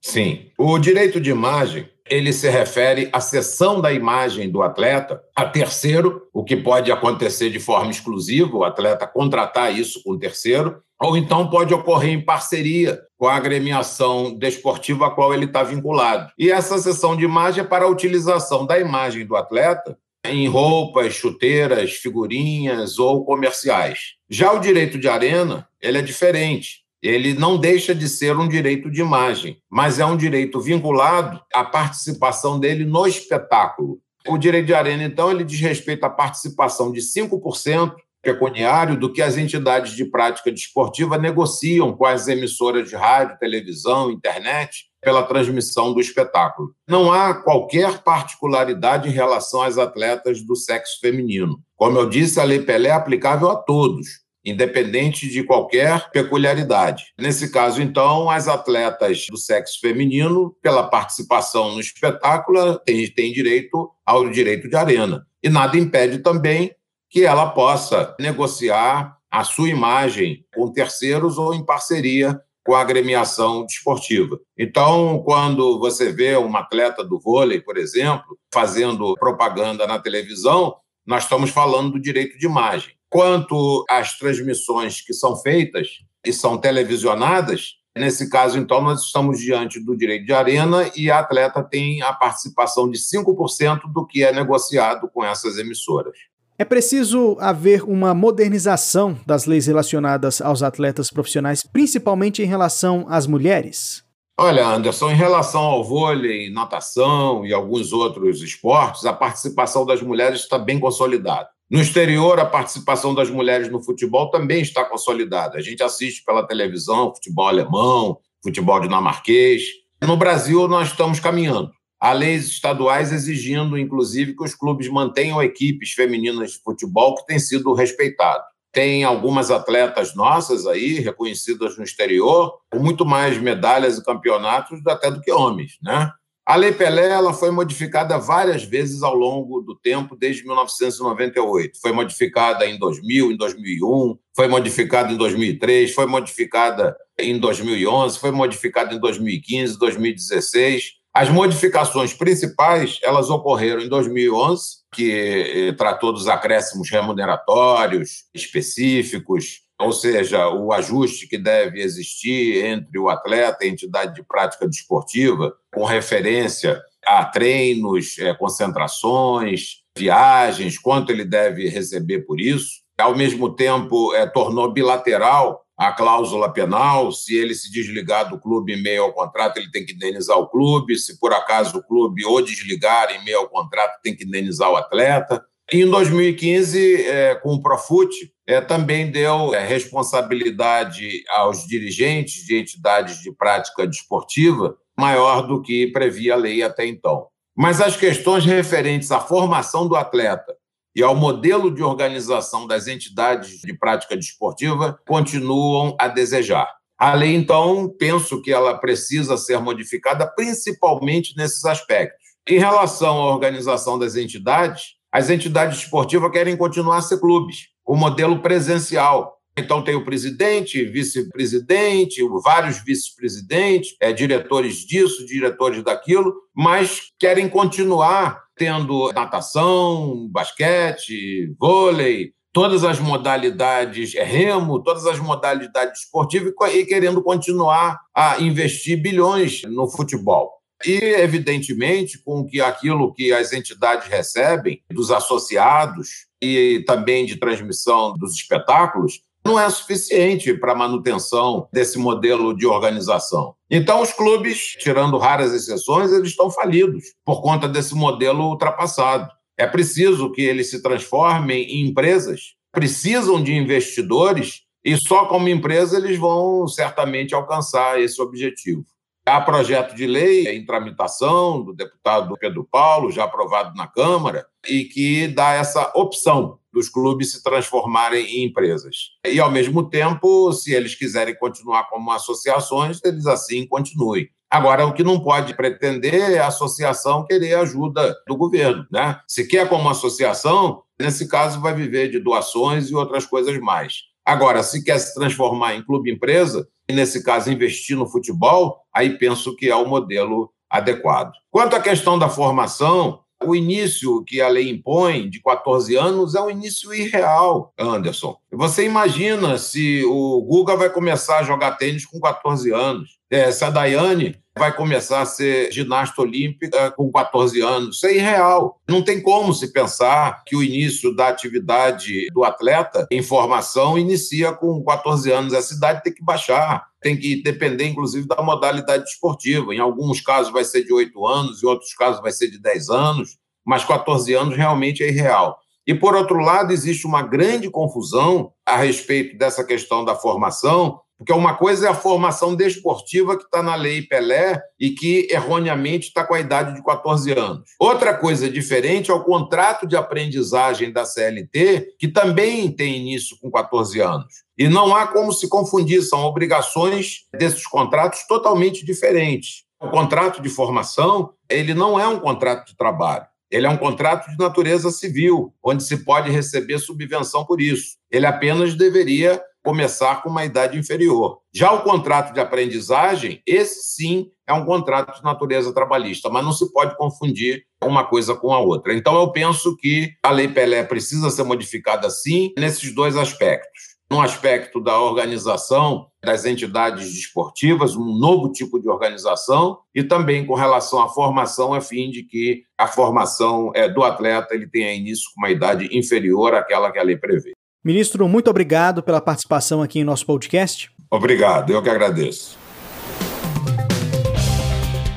Sim. 0.03 0.47
O 0.59 0.77
direito 0.79 1.21
de 1.21 1.31
imagem 1.31 1.89
ele 2.11 2.33
se 2.33 2.51
refere 2.51 3.09
à 3.13 3.21
cessão 3.21 3.81
da 3.81 3.93
imagem 3.93 4.51
do 4.51 4.63
atleta 4.63 5.23
a 5.35 5.45
terceiro, 5.45 6.23
o 6.33 6.43
que 6.43 6.57
pode 6.57 6.91
acontecer 6.91 7.49
de 7.49 7.61
forma 7.61 7.91
exclusiva, 7.91 8.57
o 8.57 8.65
atleta 8.65 9.07
contratar 9.07 9.73
isso 9.73 10.03
com 10.03 10.19
terceiro, 10.19 10.83
ou 11.01 11.17
então 11.17 11.49
pode 11.49 11.73
ocorrer 11.73 12.11
em 12.11 12.21
parceria 12.21 13.01
com 13.23 13.29
a 13.29 13.37
agremiação 13.37 14.35
desportiva 14.35 15.07
a 15.07 15.11
qual 15.11 15.33
ele 15.33 15.45
está 15.45 15.63
vinculado. 15.63 16.33
E 16.37 16.51
essa 16.51 16.77
sessão 16.79 17.17
de 17.17 17.23
imagem 17.23 17.63
é 17.63 17.65
para 17.65 17.85
a 17.85 17.89
utilização 17.89 18.67
da 18.67 18.81
imagem 18.81 19.25
do 19.25 19.37
atleta 19.37 19.97
em 20.27 20.49
roupas, 20.49 21.15
chuteiras, 21.15 21.93
figurinhas 21.93 22.99
ou 22.99 23.25
comerciais. 23.25 24.17
Já 24.29 24.51
o 24.51 24.59
direito 24.59 24.99
de 24.99 25.09
arena, 25.09 25.69
ele 25.81 25.99
é 25.99 26.03
diferente. 26.03 26.83
Ele 27.01 27.33
não 27.33 27.57
deixa 27.57 27.95
de 27.95 28.09
ser 28.09 28.37
um 28.37 28.49
direito 28.49 28.91
de 28.91 29.01
imagem, 29.01 29.57
mas 29.71 30.01
é 30.01 30.05
um 30.05 30.17
direito 30.17 30.61
vinculado 30.61 31.41
à 31.55 31.63
participação 31.63 32.59
dele 32.59 32.85
no 32.85 33.07
espetáculo. 33.07 34.01
O 34.27 34.37
direito 34.37 34.67
de 34.67 34.75
arena, 34.75 35.05
então, 35.05 35.31
ele 35.31 35.45
diz 35.45 35.61
respeito 35.61 36.03
à 36.03 36.11
participação 36.11 36.91
de 36.91 37.01
5% 37.01 37.95
pecuniário 38.23 38.99
do 38.99 39.13
que 39.13 39.21
as 39.21 39.37
entidades 39.37 39.95
de 39.95 40.05
prática 40.05 40.51
desportiva 40.51 41.19
negociam 41.19 41.93
com 41.93 42.07
as 42.07 42.29
emissoras 42.29 42.89
de 42.89 42.95
rádio, 42.95 43.39
televisão, 43.39 44.11
internet 44.11 44.87
pela 45.01 45.25
transmissão 45.25 45.93
do 45.93 46.01
espetáculo. 46.01 46.73
Não 46.89 47.13
há 47.13 47.35
qualquer 47.35 47.99
particularidade 48.05 49.09
em 49.09 49.13
relação 49.13 49.61
às 49.63 49.77
atletas 49.77 50.41
do 50.43 50.55
sexo 50.55 51.01
feminino. 51.01 51.61
Como 51.77 51.99
eu 51.99 52.09
disse, 52.09 52.39
a 52.39 52.45
Lei 52.45 52.61
Pelé 52.61 52.91
é 52.91 52.93
aplicável 52.93 53.51
a 53.51 53.57
todos, 53.57 54.23
independente 54.45 55.29
de 55.29 55.43
qualquer 55.43 56.09
peculiaridade. 56.11 57.07
Nesse 57.19 57.51
caso, 57.51 57.83
então, 57.83 58.31
as 58.31 58.47
atletas 58.47 59.27
do 59.29 59.37
sexo 59.37 59.81
feminino, 59.81 60.55
pela 60.63 60.85
participação 60.85 61.75
no 61.75 61.81
espetáculo, 61.81 62.79
têm, 62.79 63.11
têm 63.11 63.33
direito 63.33 63.91
ao 64.07 64.31
direito 64.31 64.69
de 64.69 64.77
arena. 64.77 65.27
E 65.43 65.49
nada 65.49 65.77
impede 65.77 66.19
também 66.19 66.73
que 67.13 67.25
ela 67.25 67.51
possa 67.51 68.17
negociar 68.19 69.19
a 69.31 69.45
sua 69.45 69.69
imagem 69.69 70.47
com 70.55 70.73
terceiros 70.73 71.37
ou 71.37 71.55
em 71.55 71.65
parceria 71.65 72.41
com 72.65 72.75
a 72.75 72.81
agremiação 72.81 73.67
desportiva. 73.67 74.41
Então, 74.59 75.23
quando 75.23 75.79
você 75.79 76.11
vê 76.11 76.37
um 76.39 76.57
atleta 76.57 77.05
do 77.05 77.21
vôlei, 77.21 77.61
por 77.61 77.77
exemplo, 77.77 78.39
fazendo 78.53 79.15
propaganda 79.17 79.87
na 79.87 79.99
televisão, 79.99 80.75
nós 81.07 81.25
estamos 81.25 81.51
falando 81.51 81.93
do 81.93 82.01
direito 82.01 82.39
de 82.39 82.47
imagem. 82.47 82.95
Quanto 83.11 83.85
às 83.91 84.17
transmissões 84.17 85.03
que 85.03 85.13
são 85.13 85.37
feitas 85.37 85.89
e 86.25 86.33
são 86.33 86.57
televisionadas, 86.57 87.75
nesse 87.95 88.31
caso, 88.31 88.59
então, 88.59 88.81
nós 88.81 89.03
estamos 89.03 89.39
diante 89.39 89.79
do 89.85 89.95
direito 89.95 90.25
de 90.25 90.33
arena 90.33 90.91
e 90.97 91.11
a 91.11 91.19
atleta 91.19 91.63
tem 91.63 92.01
a 92.01 92.13
participação 92.15 92.89
de 92.89 92.97
5% 92.97 93.81
do 93.93 94.07
que 94.07 94.25
é 94.25 94.33
negociado 94.33 95.11
com 95.13 95.23
essas 95.23 95.59
emissoras. 95.59 96.17
É 96.59 96.65
preciso 96.65 97.37
haver 97.41 97.83
uma 97.83 98.15
modernização 98.15 99.19
das 99.27 99.47
leis 99.47 99.67
relacionadas 99.67 100.41
aos 100.41 100.63
atletas 100.63 101.09
profissionais, 101.09 101.63
principalmente 101.63 102.43
em 102.43 102.47
relação 102.47 103.07
às 103.09 103.27
mulheres? 103.27 104.05
Olha, 104.39 104.67
Anderson, 104.67 105.11
em 105.11 105.17
relação 105.17 105.61
ao 105.61 105.85
vôlei, 105.85 106.51
natação 106.51 107.47
e 107.47 107.53
alguns 107.53 107.93
outros 107.93 108.43
esportes, 108.43 109.05
a 109.07 109.13
participação 109.13 109.87
das 109.87 110.03
mulheres 110.03 110.41
está 110.41 110.59
bem 110.59 110.79
consolidada. 110.79 111.49
No 111.71 111.81
exterior, 111.81 112.39
a 112.39 112.45
participação 112.45 113.15
das 113.15 113.31
mulheres 113.31 113.71
no 113.71 113.83
futebol 113.83 114.31
também 114.31 114.61
está 114.61 114.85
consolidada. 114.85 115.57
A 115.57 115.63
gente 115.63 115.83
assiste 115.83 116.23
pela 116.23 116.47
televisão 116.47 117.15
futebol 117.15 117.49
alemão, 117.49 118.19
futebol 118.43 118.79
dinamarquês. 118.79 119.63
No 120.03 120.17
Brasil, 120.17 120.69
nós 120.69 120.89
estamos 120.89 121.19
caminhando. 121.19 121.71
Há 122.03 122.13
leis 122.13 122.47
estaduais 122.47 123.13
exigindo, 123.13 123.79
inclusive, 123.79 124.35
que 124.35 124.43
os 124.43 124.57
clubes 124.57 124.89
mantenham 124.89 125.41
equipes 125.41 125.93
femininas 125.93 126.51
de 126.51 126.59
futebol 126.59 127.15
que 127.15 127.25
têm 127.27 127.39
sido 127.39 127.73
respeitado. 127.75 128.43
Tem 128.73 129.05
algumas 129.05 129.53
atletas 129.53 130.13
nossas 130.13 130.67
aí, 130.67 130.99
reconhecidas 130.99 131.79
no 131.79 131.85
exterior, 131.85 132.59
com 132.73 132.81
muito 132.81 133.07
mais 133.07 133.39
medalhas 133.39 133.99
e 133.99 134.05
campeonatos 134.05 134.85
até 134.85 135.13
do 135.13 135.21
que 135.21 135.31
homens, 135.31 135.79
né? 135.81 136.11
A 136.45 136.57
Lei 136.57 136.73
Pelé 136.73 137.09
ela 137.09 137.33
foi 137.33 137.53
modificada 137.53 138.19
várias 138.19 138.65
vezes 138.65 139.05
ao 139.05 139.15
longo 139.15 139.61
do 139.61 139.77
tempo, 139.77 140.17
desde 140.17 140.45
1998. 140.45 141.81
Foi 141.81 141.93
modificada 141.93 142.67
em 142.67 142.77
2000, 142.81 143.31
em 143.31 143.37
2001, 143.37 144.19
foi 144.35 144.49
modificada 144.49 145.13
em 145.13 145.17
2003, 145.17 145.95
foi 145.95 146.07
modificada 146.07 146.97
em 147.17 147.39
2011, 147.39 148.19
foi 148.19 148.33
modificada 148.33 148.93
em 148.93 148.99
2015, 148.99 149.79
2016. 149.79 151.02
As 151.15 151.29
modificações 151.29 152.15
principais 152.15 152.99
elas 153.03 153.29
ocorreram 153.29 153.83
em 153.83 153.89
2011, 153.89 154.79
que 154.95 155.69
eh, 155.69 155.73
tratou 155.73 156.11
dos 156.13 156.27
acréscimos 156.27 156.91
remuneratórios 156.91 158.25
específicos, 158.33 159.61
ou 159.79 159.93
seja, 159.93 160.49
o 160.49 160.73
ajuste 160.73 161.29
que 161.29 161.37
deve 161.37 161.83
existir 161.83 162.65
entre 162.65 162.99
o 162.99 163.11
atleta 163.11 163.59
e 163.63 163.69
a 163.69 163.71
entidade 163.71 164.15
de 164.15 164.23
prática 164.23 164.67
desportiva, 164.67 165.53
com 165.75 165.85
referência 165.85 166.81
a 167.05 167.25
treinos, 167.27 168.19
eh, 168.19 168.33
concentrações, 168.35 169.83
viagens, 169.97 170.79
quanto 170.79 171.13
ele 171.13 171.27
deve 171.27 171.69
receber 171.69 172.21
por 172.21 172.41
isso. 172.41 172.83
Ao 172.99 173.17
mesmo 173.17 173.55
tempo, 173.55 174.15
é, 174.15 174.27
tornou 174.27 174.73
bilateral 174.73 175.62
a 175.77 175.93
cláusula 175.93 176.53
penal. 176.53 177.13
Se 177.13 177.37
ele 177.37 177.55
se 177.55 177.71
desligar 177.71 178.29
do 178.29 178.39
clube 178.39 178.73
em 178.73 178.83
meio 178.83 179.05
ao 179.05 179.13
contrato, 179.13 179.59
ele 179.59 179.71
tem 179.71 179.85
que 179.85 179.93
indenizar 179.95 180.39
o 180.39 180.49
clube. 180.49 180.99
Se 180.99 181.19
por 181.19 181.33
acaso 181.33 181.79
o 181.79 181.83
clube 181.83 182.25
ou 182.25 182.43
desligar 182.43 183.11
em 183.15 183.25
meio 183.25 183.39
ao 183.39 183.49
contrato, 183.49 184.01
tem 184.03 184.15
que 184.15 184.25
indenizar 184.25 184.71
o 184.71 184.77
atleta. 184.77 185.45
E 185.73 185.83
em 185.83 185.89
2015, 185.89 187.07
é, 187.07 187.35
com 187.37 187.55
o 187.55 187.63
Profut, 187.63 188.15
é, 188.47 188.61
também 188.61 189.11
deu 189.11 189.55
é, 189.55 189.65
responsabilidade 189.65 191.23
aos 191.31 191.67
dirigentes 191.67 192.45
de 192.45 192.59
entidades 192.59 193.21
de 193.23 193.33
prática 193.33 193.87
desportiva 193.87 194.77
maior 194.99 195.47
do 195.47 195.63
que 195.63 195.87
previa 195.87 196.35
a 196.35 196.37
lei 196.37 196.63
até 196.63 196.87
então. 196.87 197.27
Mas 197.57 197.81
as 197.81 197.97
questões 197.97 198.45
referentes 198.45 199.11
à 199.11 199.21
formação 199.21 199.89
do 199.89 199.97
atleta 199.97 200.55
e 200.95 201.03
ao 201.03 201.15
modelo 201.15 201.75
de 201.75 201.83
organização 201.83 202.67
das 202.67 202.87
entidades 202.87 203.61
de 203.61 203.77
prática 203.77 204.17
desportiva 204.17 204.99
continuam 205.07 205.97
a 205.99 206.09
desejar. 206.09 206.69
A 206.99 207.15
lei, 207.15 207.35
então, 207.35 207.93
penso 207.99 208.41
que 208.41 208.53
ela 208.53 208.79
precisa 208.79 209.37
ser 209.37 209.59
modificada 209.59 210.27
principalmente 210.27 211.37
nesses 211.37 211.65
aspectos. 211.65 212.23
Em 212.49 212.59
relação 212.59 213.17
à 213.17 213.33
organização 213.33 213.99
das 213.99 214.15
entidades, 214.15 214.97
as 215.11 215.29
entidades 215.29 215.79
esportivas 215.79 216.31
querem 216.31 216.57
continuar 216.57 216.99
a 216.99 217.03
ser 217.03 217.19
clubes, 217.19 217.69
com 217.83 217.97
modelo 217.97 218.41
presencial, 218.41 219.37
então, 219.57 219.85
tem 219.85 219.95
o 219.95 220.05
presidente, 220.05 220.83
vice-presidente, 220.85 222.23
vários 222.43 222.83
vice-presidentes, 222.83 223.95
é, 224.01 224.11
diretores 224.11 224.79
disso, 224.79 225.27
diretores 225.27 225.85
daquilo, 225.85 226.35
mas 226.55 227.13
querem 227.19 227.49
continuar 227.49 228.45
tendo 228.57 229.13
natação, 229.13 230.27
basquete, 230.31 231.55
vôlei, 231.61 232.33
todas 232.51 232.83
as 232.83 232.99
modalidades, 232.99 234.15
é, 234.15 234.25
remo, 234.25 234.83
todas 234.83 235.07
as 235.07 235.19
modalidades 235.19 236.03
esportivas 236.03 236.55
e 236.75 236.87
querendo 236.87 237.23
continuar 237.23 237.99
a 238.15 238.41
investir 238.41 239.03
bilhões 239.03 239.63
no 239.65 239.91
futebol. 239.91 240.51
E, 240.85 240.97
evidentemente, 240.97 242.19
com 242.25 242.45
que 242.45 242.61
aquilo 242.61 243.13
que 243.13 243.33
as 243.33 243.53
entidades 243.53 244.09
recebem 244.09 244.83
dos 244.91 245.11
associados 245.11 246.27
e 246.41 246.83
também 246.87 247.25
de 247.25 247.37
transmissão 247.37 248.15
dos 248.15 248.35
espetáculos, 248.35 249.21
não 249.45 249.59
é 249.59 249.69
suficiente 249.69 250.55
para 250.55 250.73
a 250.73 250.77
manutenção 250.77 251.69
desse 251.73 251.99
modelo 251.99 252.57
de 252.57 252.67
organização. 252.67 253.55
Então, 253.71 254.01
os 254.01 254.13
clubes, 254.13 254.77
tirando 254.79 255.19
raras 255.19 255.53
exceções, 255.53 256.13
eles 256.13 256.31
estão 256.31 256.51
falidos 256.51 257.05
por 257.25 257.43
conta 257.43 257.69
desse 257.69 257.95
modelo 257.95 258.45
ultrapassado. 258.45 259.31
É 259.59 259.67
preciso 259.67 260.31
que 260.31 260.43
eles 260.43 260.71
se 260.71 260.83
transformem 260.83 261.63
em 261.65 261.89
empresas, 261.89 262.55
precisam 262.73 263.43
de 263.43 263.53
investidores 263.53 264.63
e 264.85 264.97
só 264.97 265.27
como 265.27 265.49
empresa 265.49 265.97
eles 265.97 266.19
vão 266.19 266.67
certamente 266.67 267.35
alcançar 267.35 268.01
esse 268.01 268.21
objetivo. 268.21 268.85
Há 269.25 269.41
projeto 269.41 269.95
de 269.95 270.05
lei 270.07 270.49
em 270.49 270.65
tramitação 270.65 271.63
do 271.63 271.73
deputado 271.73 272.37
Pedro 272.41 272.67
Paulo, 272.69 273.13
já 273.13 273.25
aprovado 273.25 273.77
na 273.77 273.87
Câmara, 273.87 274.47
e 274.69 274.85
que 274.85 275.29
dá 275.29 275.53
essa 275.53 275.93
opção 275.95 276.59
dos 276.73 276.89
clubes 276.89 277.33
se 277.33 277.43
transformarem 277.43 278.25
em 278.25 278.45
empresas. 278.45 279.11
E, 279.27 279.39
ao 279.39 279.51
mesmo 279.51 279.89
tempo, 279.89 280.53
se 280.53 280.73
eles 280.73 280.95
quiserem 280.95 281.37
continuar 281.37 281.89
como 281.89 282.11
associações, 282.11 282.99
eles 283.05 283.27
assim 283.27 283.67
continuem. 283.67 284.29
Agora, 284.51 284.87
o 284.87 284.93
que 284.93 285.03
não 285.03 285.21
pode 285.21 285.55
pretender 285.55 286.33
é 286.33 286.39
a 286.39 286.49
associação 286.49 287.25
querer 287.25 287.55
ajuda 287.55 288.15
do 288.27 288.37
governo. 288.37 288.87
Né? 288.91 289.19
Se 289.27 289.47
quer 289.47 289.69
como 289.69 289.89
associação, 289.89 290.83
nesse 291.01 291.27
caso 291.27 291.61
vai 291.61 291.75
viver 291.75 292.11
de 292.11 292.19
doações 292.19 292.91
e 292.91 292.95
outras 292.95 293.25
coisas 293.25 293.59
mais. 293.59 294.03
Agora, 294.25 294.63
se 294.63 294.85
quer 294.85 294.99
se 294.99 295.15
transformar 295.15 295.75
em 295.75 295.83
clube-empresa, 295.83 296.69
e 296.89 296.93
nesse 296.93 297.25
caso 297.25 297.51
investir 297.51 297.97
no 297.97 298.07
futebol, 298.07 298.83
aí 298.95 299.17
penso 299.17 299.57
que 299.57 299.71
é 299.71 299.75
o 299.75 299.89
modelo 299.89 300.53
adequado. 300.69 301.33
Quanto 301.51 301.75
à 301.75 301.81
questão 301.81 302.19
da 302.19 302.29
formação, 302.29 303.21
o 303.45 303.55
início 303.55 304.23
que 304.25 304.41
a 304.41 304.49
lei 304.49 304.71
impõe 304.71 305.29
de 305.29 305.41
14 305.41 305.97
anos 305.97 306.35
é 306.35 306.41
um 306.41 306.51
início 306.51 306.93
irreal, 306.93 307.73
Anderson. 307.79 308.37
Você 308.53 308.85
imagina 308.85 309.59
se 309.59 310.05
o 310.05 310.43
Guga 310.43 310.77
vai 310.77 310.91
começar 310.91 311.39
a 311.39 311.43
jogar 311.43 311.73
tênis 311.73 312.05
com 312.05 312.21
14 312.21 312.73
anos, 312.73 313.19
é, 313.31 313.51
se 313.51 313.65
a 313.65 313.71
Daiane 313.71 314.43
vai 314.57 314.75
começar 314.75 315.23
a 315.23 315.27
ser 315.27 315.73
ginasta 315.73 316.21
olímpica 316.21 316.91
com 316.91 317.11
14 317.11 317.61
anos. 317.61 317.97
Isso 317.97 318.07
é 318.07 318.15
irreal. 318.15 318.79
Não 318.89 319.03
tem 319.03 319.21
como 319.23 319.53
se 319.55 319.73
pensar 319.73 320.43
que 320.47 320.55
o 320.55 320.63
início 320.63 321.15
da 321.15 321.29
atividade 321.29 322.27
do 322.33 322.45
atleta 322.45 323.07
em 323.11 323.23
formação 323.23 323.99
inicia 323.99 324.53
com 324.53 324.85
14 324.85 325.33
anos. 325.33 325.55
Essa 325.55 325.75
idade 325.75 326.03
tem 326.03 326.13
que 326.13 326.23
baixar, 326.23 326.87
tem 327.03 327.19
que 327.19 327.43
depender, 327.43 327.87
inclusive, 327.89 328.27
da 328.27 328.41
modalidade 328.43 329.05
esportiva. 329.05 329.75
Em 329.75 329.81
alguns 329.81 330.21
casos 330.21 330.53
vai 330.53 330.65
ser 330.65 330.85
de 330.85 330.93
8 330.93 331.27
anos, 331.27 331.63
em 331.63 331.67
outros 331.67 331.93
casos 331.95 332.23
vai 332.23 332.33
ser 332.33 332.51
de 332.51 332.61
10 332.61 332.89
anos, 332.91 333.37
mas 333.65 333.85
14 333.85 334.33
anos 334.35 334.57
realmente 334.57 335.03
é 335.03 335.09
irreal. 335.09 335.59
E, 335.87 335.95
por 335.95 336.15
outro 336.15 336.39
lado, 336.39 336.73
existe 336.73 337.07
uma 337.07 337.23
grande 337.23 337.69
confusão 337.69 338.53
a 338.65 338.77
respeito 338.77 339.37
dessa 339.37 339.65
questão 339.65 340.05
da 340.05 340.15
formação, 340.15 341.01
porque 341.19 341.33
uma 341.33 341.55
coisa 341.55 341.87
é 341.87 341.91
a 341.91 341.95
formação 341.95 342.55
desportiva 342.55 343.37
que 343.37 343.45
está 343.45 343.63
na 343.63 343.77
lei 343.77 344.03
Pelé 344.03 344.61
e 344.79 344.91
que 344.91 345.29
erroneamente 345.31 346.09
está 346.09 346.25
com 346.25 346.35
a 346.35 346.41
idade 346.41 346.75
de 346.75 346.83
14 346.83 347.33
anos. 347.33 347.71
Outra 347.79 348.13
coisa 348.13 348.51
diferente 348.51 349.11
é 349.11 349.15
o 349.15 349.23
contrato 349.23 349.87
de 349.87 349.97
aprendizagem 349.97 350.93
da 350.93 351.05
CLT, 351.05 351.95
que 351.99 352.09
também 352.09 352.71
tem 352.73 352.99
início 352.99 353.37
com 353.41 353.51
14 353.53 354.01
anos. 354.01 354.43
E 354.63 354.69
não 354.69 354.95
há 354.95 355.09
como 355.09 355.33
se 355.33 355.49
confundir, 355.49 356.03
são 356.03 356.21
obrigações 356.21 357.27
desses 357.37 357.67
contratos 357.67 358.25
totalmente 358.29 358.87
diferentes. 358.87 359.65
O 359.83 359.91
contrato 359.91 360.41
de 360.41 360.49
formação, 360.49 361.31
ele 361.51 361.75
não 361.75 361.99
é 361.99 362.07
um 362.07 362.21
contrato 362.21 362.69
de 362.69 362.77
trabalho. 362.77 363.27
Ele 363.51 363.67
é 363.67 363.69
um 363.69 363.77
contrato 363.77 364.31
de 364.31 364.39
natureza 364.39 364.93
civil, 364.93 365.53
onde 365.65 365.83
se 365.83 366.05
pode 366.05 366.31
receber 366.31 366.79
subvenção 366.79 367.45
por 367.45 367.61
isso. 367.61 367.97
Ele 368.09 368.25
apenas 368.25 368.77
deveria 368.77 369.43
começar 369.65 370.23
com 370.23 370.29
uma 370.29 370.45
idade 370.45 370.79
inferior. 370.79 371.41
Já 371.53 371.73
o 371.73 371.83
contrato 371.83 372.33
de 372.33 372.39
aprendizagem, 372.39 373.43
esse 373.45 373.97
sim 373.97 374.29
é 374.47 374.53
um 374.53 374.65
contrato 374.65 375.17
de 375.17 375.25
natureza 375.25 375.75
trabalhista, 375.75 376.31
mas 376.31 376.45
não 376.45 376.53
se 376.53 376.73
pode 376.73 376.97
confundir 376.97 377.65
uma 377.83 378.05
coisa 378.05 378.37
com 378.37 378.53
a 378.53 378.61
outra. 378.61 378.95
Então, 378.95 379.17
eu 379.17 379.33
penso 379.33 379.77
que 379.77 380.13
a 380.23 380.31
Lei 380.31 380.47
Pelé 380.47 380.85
precisa 380.85 381.31
ser 381.31 381.43
modificada 381.43 382.09
sim 382.11 382.53
nesses 382.57 382.95
dois 382.95 383.17
aspectos. 383.17 383.92
No 384.13 384.21
aspecto 384.21 384.79
da 384.79 385.01
organização 385.01 386.07
das 386.23 386.45
entidades 386.45 387.15
desportivas, 387.15 387.97
um 387.97 388.15
novo 388.15 388.53
tipo 388.53 388.79
de 388.79 388.87
organização, 388.87 389.79
e 389.95 390.05
também 390.05 390.45
com 390.45 390.55
relação 390.55 391.01
à 391.01 391.09
formação, 391.09 391.73
a 391.73 391.81
fim 391.81 392.11
de 392.11 392.23
que 392.23 392.63
a 392.77 392.87
formação 392.87 393.73
é, 393.75 393.89
do 393.89 394.03
atleta 394.03 394.55
ele 394.55 394.69
tenha 394.69 394.93
início 394.93 395.25
com 395.35 395.41
uma 395.41 395.51
idade 395.51 395.89
inferior 395.97 396.55
àquela 396.55 396.93
que 396.93 396.99
a 396.99 397.03
lei 397.03 397.17
prevê. 397.17 397.53
Ministro, 397.83 398.29
muito 398.29 398.51
obrigado 398.51 399.03
pela 399.03 399.19
participação 399.19 399.81
aqui 399.81 400.01
em 400.01 400.05
nosso 400.05 400.27
podcast. 400.27 400.91
Obrigado, 401.11 401.71
eu 401.73 401.83
que 401.83 401.89
agradeço. 401.89 402.62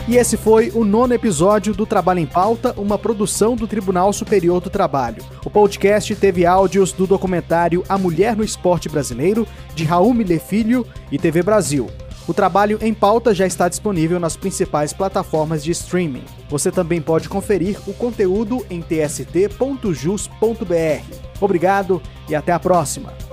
E 0.07 0.17
esse 0.17 0.37
foi 0.37 0.71
o 0.75 0.83
nono 0.83 1.15
episódio 1.15 1.73
do 1.73 1.83
Trabalho 1.83 2.19
em 2.19 2.27
Pauta, 2.27 2.75
uma 2.77 2.95
produção 2.95 3.55
do 3.55 3.67
Tribunal 3.67 4.13
Superior 4.13 4.61
do 4.61 4.69
Trabalho. 4.69 5.23
O 5.43 5.49
podcast 5.49 6.15
teve 6.15 6.45
áudios 6.45 6.91
do 6.91 7.07
documentário 7.07 7.83
A 7.89 7.97
Mulher 7.97 8.35
no 8.35 8.43
Esporte 8.43 8.87
Brasileiro, 8.87 9.47
de 9.73 9.83
Raul 9.83 10.13
Miller 10.13 10.39
Filho 10.39 10.85
e 11.11 11.17
TV 11.17 11.41
Brasil. 11.41 11.89
O 12.27 12.35
trabalho 12.35 12.77
em 12.81 12.93
pauta 12.93 13.33
já 13.33 13.47
está 13.47 13.67
disponível 13.67 14.19
nas 14.19 14.37
principais 14.37 14.93
plataformas 14.93 15.63
de 15.63 15.71
streaming. 15.71 16.23
Você 16.49 16.71
também 16.71 17.01
pode 17.01 17.27
conferir 17.27 17.79
o 17.87 17.93
conteúdo 17.93 18.63
em 18.69 18.81
tst.jus.br. 18.81 20.35
Obrigado 21.41 21.99
e 22.29 22.35
até 22.35 22.51
a 22.51 22.59
próxima! 22.59 23.24